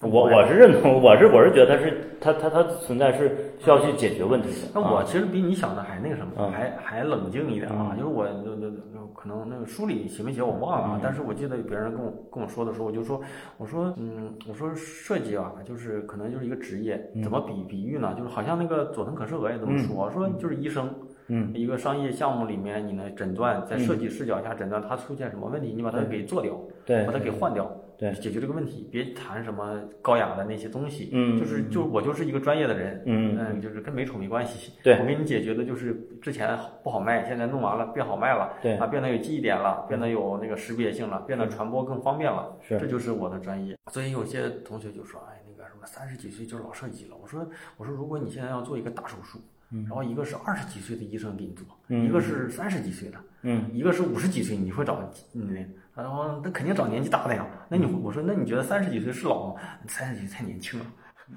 [0.02, 4.68] 我我是认同，我是我是觉得它是它它它存在是需要去解决问题的。
[4.74, 6.50] 那我其实比你想的还那个什么，嗯。
[6.50, 7.98] 还还冷静一点啊，嗯。
[7.98, 11.00] 就是我那那那可能那个书里写没写我忘了啊，嗯。
[11.02, 13.20] 但是我记得别人跟我跟我说的时候，我就说
[13.58, 17.22] 我说嗯我说设计啊，就是可能就是一个职业，嗯。
[17.22, 18.14] 怎么比比喻呢？
[18.16, 20.88] 就是好像那个佐藤可士和也这么说，说就是医生。
[21.32, 27.70] 嗯，一个商业项目里面，你呢诊断在设计视角下诊断它出现什么问题，你把它给做掉，对，把它给换掉，
[28.00, 33.36] 对，解决这个问题，别谈什么高雅的那些东西，嗯，就是就我就是一个专业的人，嗯。
[33.38, 34.98] 嗯，就是跟美丑没关系，对。
[34.98, 38.76] 我给你解决的就是之前不好卖，现在弄完了变好卖了，对。
[38.78, 43.76] 啊，变得有记忆点了，变得有那个识别性了，变得传播更方便了，是，这就是我的专业。
[43.92, 47.46] 所以有些同学就说，哎，那个什么三十几岁就老设计了，我说
[47.76, 49.38] 我说如果你现在要做一个大手术。
[49.86, 55.00] 然后一个是二十几岁的医生给你做，嗯、一个是三十几岁的，嗯，一个是五十几岁，你会找
[55.32, 55.64] 嗯，
[56.00, 57.46] 然后那肯定找年纪大的呀。
[57.68, 59.60] 那你我说那你觉得三十几岁是老吗？
[59.86, 60.86] 三十几岁太年轻了。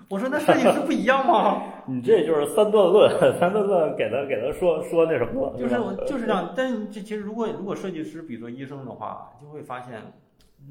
[0.10, 1.62] 我说那设计师不一样吗？
[1.86, 5.76] 你这就是三段论，三段论给他给他说说那什么了，就是
[6.08, 6.52] 就是这样。
[6.58, 10.02] 但这其实如果如果设计师比作医生的话，就会发现。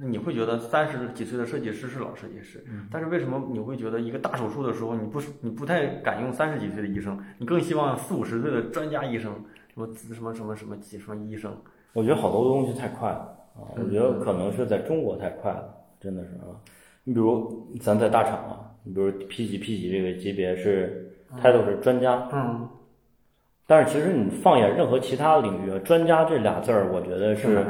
[0.01, 9.35] 你会觉得三十几岁的设计师是老设计师，但是为什么你会觉得一个大手术的时候，你不是你不太敢用三十几岁的医生，你更希望四五十岁的专家医生，
[9.75, 11.55] 什么什么什么什么几什么医生？
[11.93, 13.73] 我觉得好多东西太快了啊！
[13.77, 15.65] 我觉得可能是在中国太快了，
[16.01, 16.57] 真的是啊。
[17.05, 22.69] 你比如咱在大厂啊，你比如 P 级 P 级这个级别是 title 是专家，嗯，
[23.67, 27.65] 但是其实你放眼任何其他领域，专家这俩字儿，我觉得是。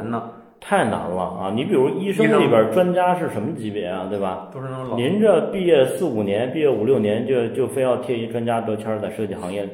[0.65, 1.51] 太难了啊！
[1.53, 4.07] 你比如医生里边专家是什么级别啊？
[4.09, 4.49] 对吧？
[4.53, 4.95] 都是那种老。
[4.95, 9.67] 您这毕业四五年，毕业五六年就就非要贴一专家标签在设计行业，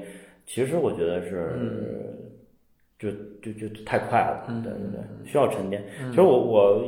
[0.47, 1.55] 其实我觉得是，
[2.99, 3.09] 就
[3.41, 5.83] 就就太快了，对对对，需要沉淀。
[6.09, 6.83] 其实我我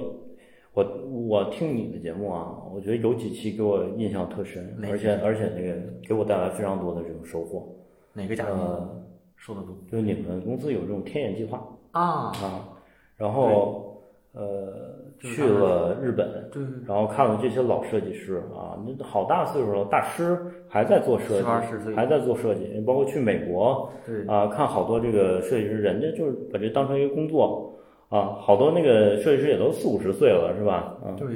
[0.73, 5.75] 我我听你的节目啊，我觉得有几期给我印象特深，而且而且那个
[6.07, 7.67] 给我带来非常多的这种收获。
[8.13, 9.03] 哪个嘉宾呃
[9.37, 9.75] 说的多？
[9.89, 12.77] 就是你们公司有这种天眼计划啊啊，
[13.17, 13.87] 然后。
[14.33, 20.35] 呃，去了日本，对，然后看了这些老设计师啊，那好大岁数了，大师
[20.67, 27.71] 还在做设计，还在做设计，包括去美国，对啊，看好多这个设计师，人家就是把这当成一个工作
[28.09, 30.97] 啊，好多那个设计师也都四五十岁了，是吧？
[31.05, 31.27] 啊，对，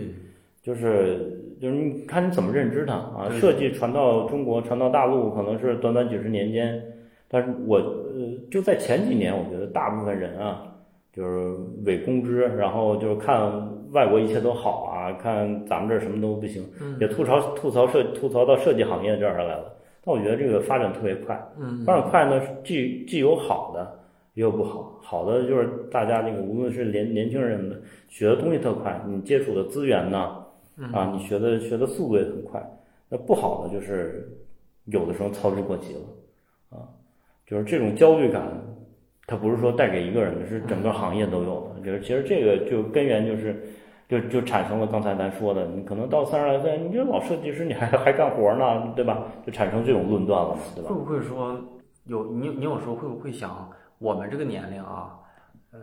[0.64, 6.82] 就是就是你看你怎么认知它啊，设计传到中国，传到大陆，可能是短短几十年间，
[7.28, 8.16] 但是我呃
[8.50, 10.72] 就在前几年，我觉得大部分人啊。
[11.16, 11.56] 就是
[11.86, 13.40] 伪公知，然后就是看
[13.94, 16.62] 外国一切都好啊，看咱们这儿什么都不行，
[17.00, 19.72] 也吐槽吐槽设吐槽到设计行业这儿来了。
[20.04, 21.36] 但我觉得这个发展特别快，
[21.86, 23.98] 发展快呢，既既有好的，
[24.34, 25.00] 也有不好。
[25.02, 30.44] 好的就是大家那个无论是年年轻人的学的东西特快，你接触的资源呢，
[30.92, 32.62] 啊，你学的学的速度也很快。
[33.08, 34.30] 那不好的就是
[34.86, 36.84] 有的时候操之过急了，啊，
[37.48, 38.44] 就是这种焦虑感。
[39.28, 41.82] 它不是说带给一个人的，是整个行业都有的。
[41.82, 43.60] 就是其实这个就根源就是，
[44.08, 49.24] 就就产生了刚才咱说的，你可能到三十来岁，你这老设计师你还还干活呢，对吧？
[49.44, 50.90] 就产生这种论断了嘛，对吧？
[50.90, 51.60] 会不会说
[52.04, 53.68] 有你你有时候会不会想，
[53.98, 55.18] 我们这个年龄啊，
[55.72, 55.80] 呃，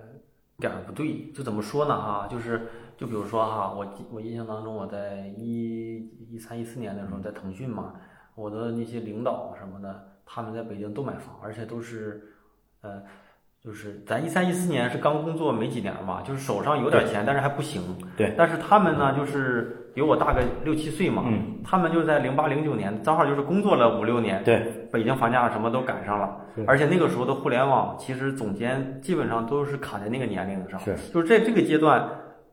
[0.59, 2.01] 点儿不对，就怎么说呢？
[2.01, 5.97] 哈，就是就比如说哈，我我印象当中，我在一
[6.31, 7.95] 一三一四年的时候在腾讯嘛，
[8.37, 12.23] 我的那些领导什么的，他们在北京都买房，而且都是
[12.83, 13.03] 呃。
[13.65, 17.81] 就是咱一三一四年是刚工作没几年嘛，就是手上有点钱，但是还不行。
[18.17, 18.35] 对。
[18.37, 21.23] 但是他们呢，就是比我大个六七岁嘛。
[21.27, 21.61] 嗯。
[21.63, 24.43] 他们就在零八零九年，正好就是工作了五六年。
[24.43, 24.67] 对。
[24.93, 26.37] 北京房价什么都赶上了，
[26.67, 30.81] 而且那个时候的互联网，其实总监基本上都是卡在那个年龄上。
[30.81, 30.97] 是。
[31.15, 32.05] 就是在这个阶段，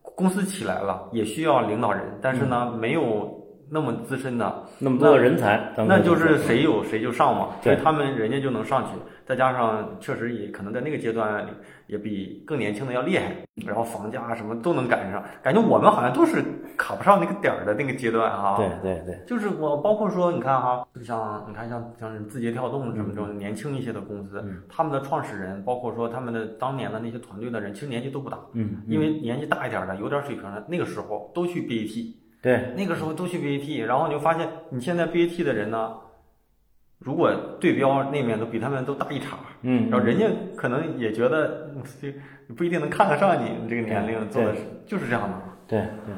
[0.03, 3.36] 公司起来了，也需要领导人，但是呢，没有
[3.72, 8.91] 那么资深的，那么多的人才，那就是谁有谁就上嘛，所以他们人家就能上去。
[9.30, 11.52] 再加上确实也可能在那个阶段里
[11.86, 13.32] 也比更年轻的要厉害，
[13.64, 16.44] 然后房价什么都能赶上，感觉我们好像都是
[16.76, 18.58] 卡不上那个点儿的那个阶段哈。
[18.58, 32.16] 对对对，就是我包括说你看哈，就像你看像像字节跳动什么这种年轻一些的公司，他们的创始人，包括说他们的当年的那些团队的人，其实年纪都不大，嗯，因为年纪大一点的有点水平的，那个时候都去 BAT。
[32.42, 35.94] 对，那个时候都去 BAT，然后你就发现，你现在 BAT 的人呢，
[37.00, 40.26] 如果对标那面都比他们都大一茬，嗯，然后人家
[40.58, 41.72] 可能也觉得
[42.02, 42.14] 这
[42.54, 45.36] 不一定能看得上你这个年龄做的，就是这样的。
[45.66, 46.14] 对对，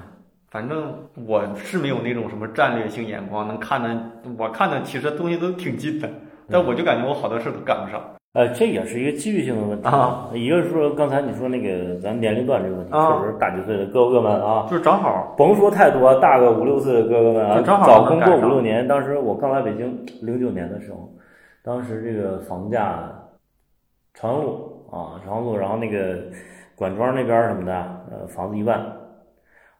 [0.49, 6.09] 反正我是没有那种什么战略性眼光，能看的，我看的其实东西都挺近的，
[6.49, 8.01] 但我就感觉我好多事都赶不上。
[8.34, 10.29] 呃，这也是一个机遇性的问题啊。
[10.34, 18.88] 一个是说刚才你说那个咱年龄段这个问题，确实大几岁的哥哥们啊，就是正好，甭说太多，大个五六岁的哥哥们啊，早工作五六年。
[18.88, 21.09] 当时我刚来北京零九年的时候，
[21.61, 23.03] 当时这个房价，
[24.13, 26.19] 朝阳路啊，朝阳路，然后那个
[26.73, 27.73] 管庄那边什么的，
[28.11, 28.82] 呃，房子一万，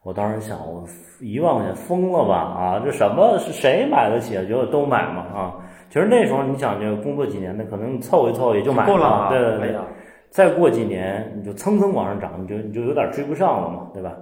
[0.04, 0.84] 我当时想，我
[1.22, 2.82] 一万块钱疯了吧啊？
[2.84, 4.44] 这什么是谁买得起啊？
[4.44, 5.56] 觉得都买嘛啊？
[5.92, 9.28] 其实那时候你想，就工作几年的，可能凑一凑也就买了。
[9.30, 9.76] 对对对，
[10.30, 14.14] 再过几年你就蹭蹭往上涨，你就你就有点追不上了嘛，对吧？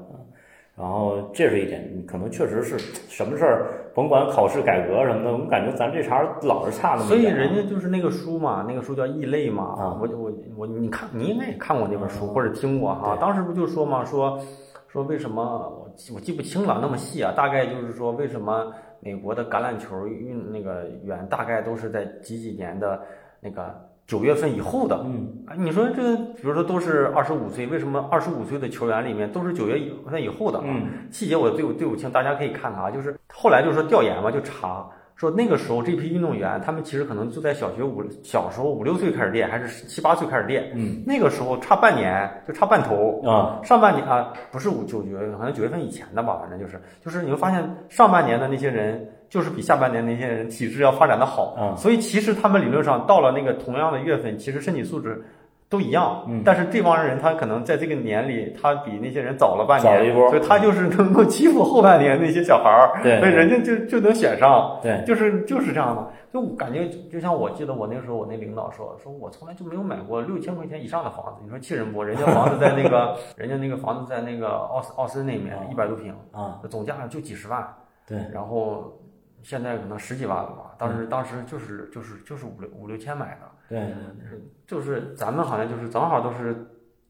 [0.75, 9.75] 然后这是一点，你可能确实是什么事儿，甭管考试改革什么的，我感觉咱这茬老是差那么所以人家就是那个书嘛，那个书叫《异类》嘛。
[9.77, 13.15] 啊，我我我，你看你应该也看过那本书或者听过哈。
[13.21, 14.39] 当时不就说嘛，说
[14.87, 17.31] 说为什么我我记不清了那么细啊？
[17.37, 18.73] 大概就是说为什么。
[18.99, 23.01] 美国的橄榄球运那个员大概都是在几几年的
[23.39, 23.73] 那个
[24.05, 24.99] 九月份以后的。
[25.05, 29.79] 嗯，你说这比如说都是二十五岁，为什么二十五岁的球员里面都是九月
[30.09, 30.61] 份以后的？
[30.63, 32.91] 嗯，细节我对我对不清，大家可以看看啊。
[32.91, 34.89] 就是后来就是说调研嘛，就查。
[35.19, 40.71] 说那个时候这批运动员，他们其实可能就在小学五小时候五六岁开始练，还是七八岁开始练。
[40.73, 43.59] 嗯，那个时候差半年，就差半头啊。
[43.65, 51.75] 上半年啊，不是五九月，好像九月份以前的吧，反正就是，就是你会发现上半年的那些人，就是比下半年那些人体质要发展的好嗯。
[51.75, 55.21] 所以其实他们理论上到了那个同样的月份，其实身体素质。
[55.69, 66.11] 都一样，嗯，但是这帮人他可能在这个年里，他比那些人早了半年，早了一波，所以他就是能够欺负后半年那些小孩儿，对，所以人家就就能选上，对，就是就是这样的。
[66.31, 72.03] 就感觉就像我记得我那时候我那领导说，说我从来就没有买过六千块钱以上的房子，你说气人不？
[72.03, 76.15] 人家房子在那个， 人家那个房子在那个奥斯奥森那面一百多平。
[76.31, 77.67] 啊，总价就几十万，
[78.07, 78.99] 对，然后
[79.41, 80.73] 现在可能十几万了吧？
[80.77, 83.58] 当时当时就是就是就是五六五六千买的。
[83.69, 83.93] 对，
[84.65, 86.55] 就是咱们好像就是正好都是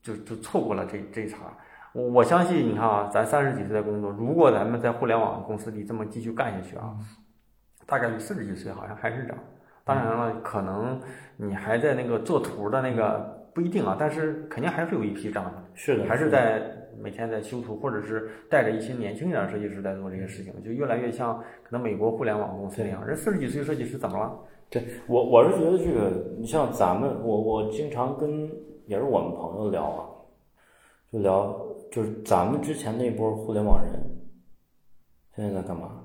[0.02, 1.38] 就就错过了这这一茬。
[1.94, 6.94] 我我相信你看啊，咱三十几岁的工作，如果咱们在互联网公司里这么继续干下去啊，
[7.88, 9.38] 大概率四十几岁好像还是这样。
[9.84, 11.02] 当然了，可能
[11.36, 16.62] 你还在那个做图的那个不一定啊，但是肯定还是有一批这样的，是的，还是在
[17.02, 24.32] 每天在修图，或者是带着一些年轻一点的设计师在做这些事情，就越来越像可能美国互联网公司那样，人四十几岁设计师怎么了？
[24.70, 28.50] 对我，我是觉得这个，你像咱们，我我经常跟
[28.86, 30.06] 也是我们朋友聊啊，
[31.12, 31.60] 就聊
[31.92, 34.00] 就是咱们之前那波互联网人，
[35.36, 36.02] 现在在干嘛？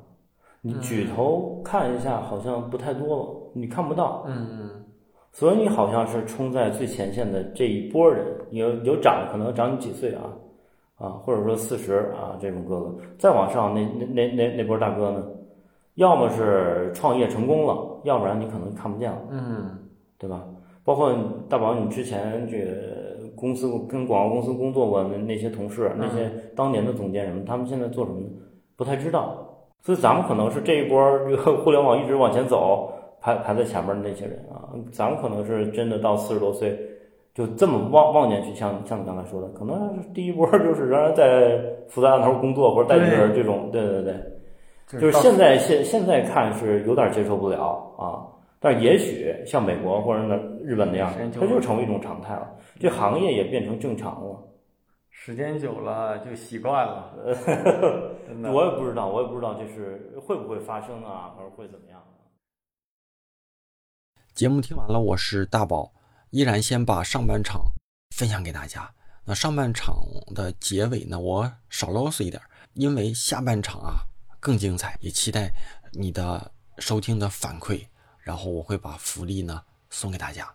[0.63, 4.25] 你举头看一下，好像不太多了，你看不到。
[4.27, 4.85] 嗯嗯。
[5.31, 10.31] 所以你好像是冲在最前线的这一波人，有有长可能长你几岁啊，
[10.97, 15.27] 啊，或者说四十啊这种哥哥，再往上那那那那那波大哥呢？
[15.97, 19.71] 要么是创业成功了，要不然你可能看不见了，嗯，
[20.19, 20.45] 对吧？
[20.85, 21.13] 包括
[21.49, 28.27] 大宝，你之前这个公司跟广告公司工作过的那些同事，那些当年的总监什么，他们现在做什么呢？
[28.77, 29.41] 不太知道。
[29.83, 30.99] 所以咱们可能是这一波
[31.29, 32.91] 这个互联网一直往前走，
[33.21, 36.79] 排排在前面的那些人啊，咱们可能是真的到四十多岁
[37.35, 44.15] 就这么望望见去，像像你刚才说的，可能第一波就是仍然在负责案头工作或者带人这种，对对对。
[44.87, 48.23] 就是现在现现在看是有点接受不了啊，
[48.61, 54.39] 但也许像美国或者那日本那样，它就成为一种常态了，这行业也变成正常了。
[55.11, 57.13] 时间久了就习惯了，
[58.53, 62.03] 我也不知道，我也不知道这是会不会发生啊，或者会怎么样。
[64.35, 65.93] 节目听完了，我是大宝，
[66.31, 67.63] 依然先把上半场
[68.15, 68.91] 分享给大家。
[69.25, 69.97] 那上半场
[70.35, 72.43] 的结尾呢，我少啰嗦一点，
[72.75, 73.95] 因为下半场啊。
[74.45, 75.51] 更精彩，也期待
[75.93, 77.87] 你的收听的反馈，
[78.21, 80.53] 然后我会把福利呢送给大家。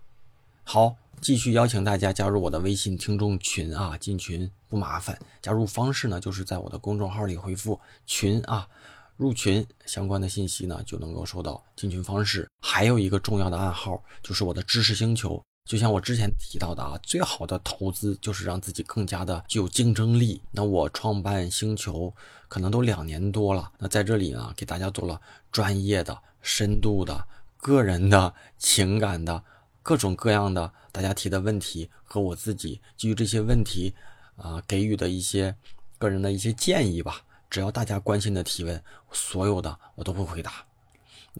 [0.63, 8.69] 好，继续邀请大家加入我的微信听众群啊，进群不麻烦，加入方式呢就是在我的公众号里回复“群”啊。
[9.17, 12.47] 入群相关的信息呢，就能够收到进群方式。
[12.61, 15.43] 还有一个重要的暗号，就是我的知识星球。
[15.69, 20.41] 就像我之前提到的啊，最好的投资就是让自己更加的具有竞争力。
[20.49, 22.11] 那我创办星球
[22.47, 27.23] 可能都两年多了，那在这里呢，给大家做了专业的、深度的、
[27.57, 29.43] 个人的、情感的
[29.83, 33.93] 各种各样的大家提的问题和我自己基于这些问题
[34.37, 35.55] 啊给予的一些
[35.99, 37.21] 个人的一些建议吧。
[37.47, 40.65] 只要大家关心的提问，所有的我都会回答。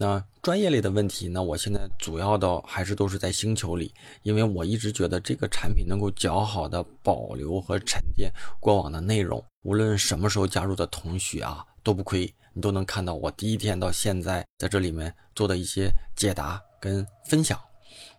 [0.02, 3.92] 那专业类的问题，呢我现在主要的还是都是在星球里，
[4.22, 9.44] 因为我一直觉得这个产品能够较好的保留和沉淀过往的内容。
[9.60, 17.60] 无论什么时候加入的同学啊，都不亏，你都能看到我第一天到现在在这里面做的一些解答跟分享。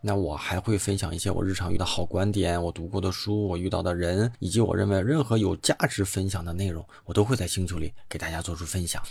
[0.01, 9.01] 那我还会分享一些我日常遇到好观点，我读过的书，我遇到的人，以及我认为任何有价值分享的内容，我都会在星球里给大家做出分享。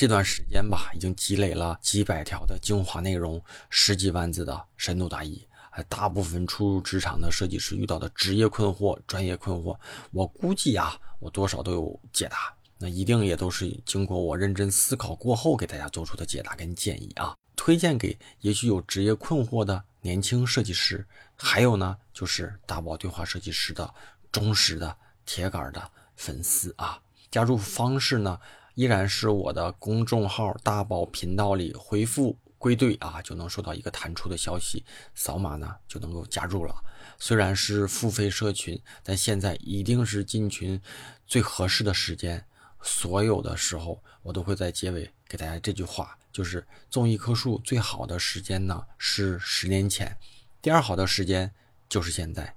[0.00, 3.38] 这段时间吧，已经积累了几百条的精华内容，
[3.68, 9.76] 十几万字的深度答疑，还大部分初入职场的设计师遇到的职业困惑、专业困惑，
[10.10, 12.50] 我估计啊，我多少都有解答。
[12.78, 23.92] 那一定也都是经过我认真思考过后给大家做出的解答跟建议啊，推荐给也许有职业困惑的年轻设计师，还有呢，就是大宝对话设计师的
[24.32, 24.96] 忠实的
[25.26, 26.98] 铁杆的粉丝啊。
[27.30, 28.40] 加入方式呢？
[28.80, 34.82] 依然是我的公众号大宝频道里回复归队啊，就能收到一个弹出的消息，
[35.14, 36.74] 扫码呢就能够加入了。
[37.18, 40.80] 虽然是付费社群，但现在一定是进群
[41.26, 42.42] 最合适的时间。
[42.80, 50.16] 所有的时候，我都会在结尾给大家这句话，就是种一棵树最好的时间呢是十年前，
[50.62, 51.52] 第二好的时间
[51.86, 52.54] 就是现在，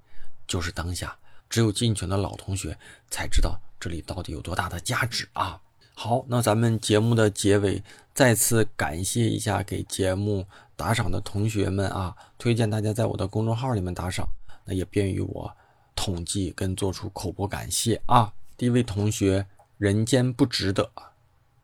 [0.48, 1.18] 就是当下。
[1.50, 5.60] 只有进群的老同学才知道这里到底有多大的价值啊！
[5.96, 7.84] 好，那咱们节目的结尾
[8.14, 12.16] 再次感谢一下给节目打赏的同学们啊！
[12.38, 14.28] 推荐大家在我的公众号里面打赏，
[14.66, 15.56] 那也便于我
[15.96, 18.34] 统计跟做出口播感谢啊！
[18.58, 19.46] 第一位同学，
[19.78, 20.92] 人间不值得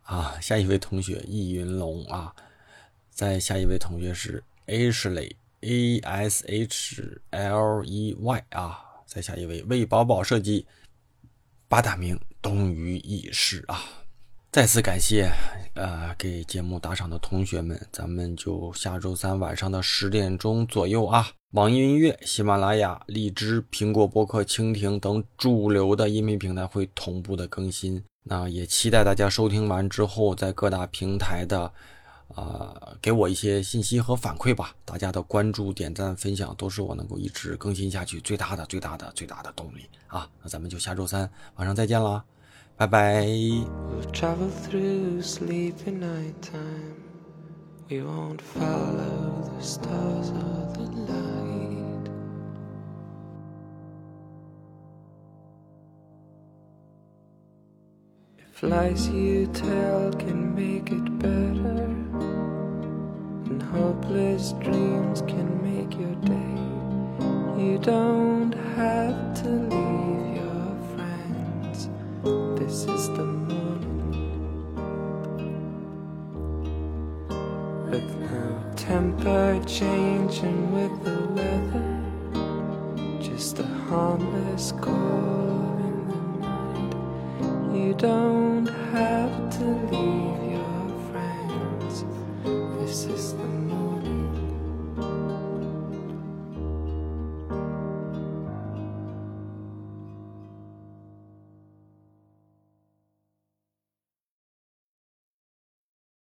[0.04, 0.40] 啊！
[0.40, 2.34] 下一位同学，易云龙啊！
[3.10, 8.86] 再下一位同学是 Ashley A S H L E Y 啊！
[9.06, 10.68] 再下一位魏宝宝设计，
[11.68, 13.84] 八大名东隅已逝啊！
[14.52, 15.32] 再次感谢，
[15.76, 28.04] 呃，给节目打赏的同学们，咱们就下周三晚上的十点钟左右啊，网易音乐、喜马拉雅、荔枝、苹果播客、蜻蜓等主流的音频平台会同步的更新。
[28.24, 31.72] 那也期待大家收听完之后，在各大平台的，
[32.30, 34.74] 呃，给我一些信息和反馈吧。
[34.84, 40.28] 大家的关注、点赞、分享，都是我能够一直更新下去最大的、最大的、最大的动力啊！
[40.42, 42.26] 那咱们就下周三晚上再见啦。
[42.80, 43.66] Bye bye.
[43.90, 47.04] We'll travel through sleepy nighttime.
[47.90, 52.10] We won't follow the stars or the light.
[58.38, 61.84] If lies you tell can make it better,
[63.50, 70.29] and hopeless dreams can make your day, you don't have to leave
[72.22, 74.36] this is the morning.
[77.90, 82.04] With no temper changing with the weather,
[83.22, 87.74] just a harmless call in the night.
[87.74, 92.04] You don't have to leave your friends.
[92.82, 93.34] This is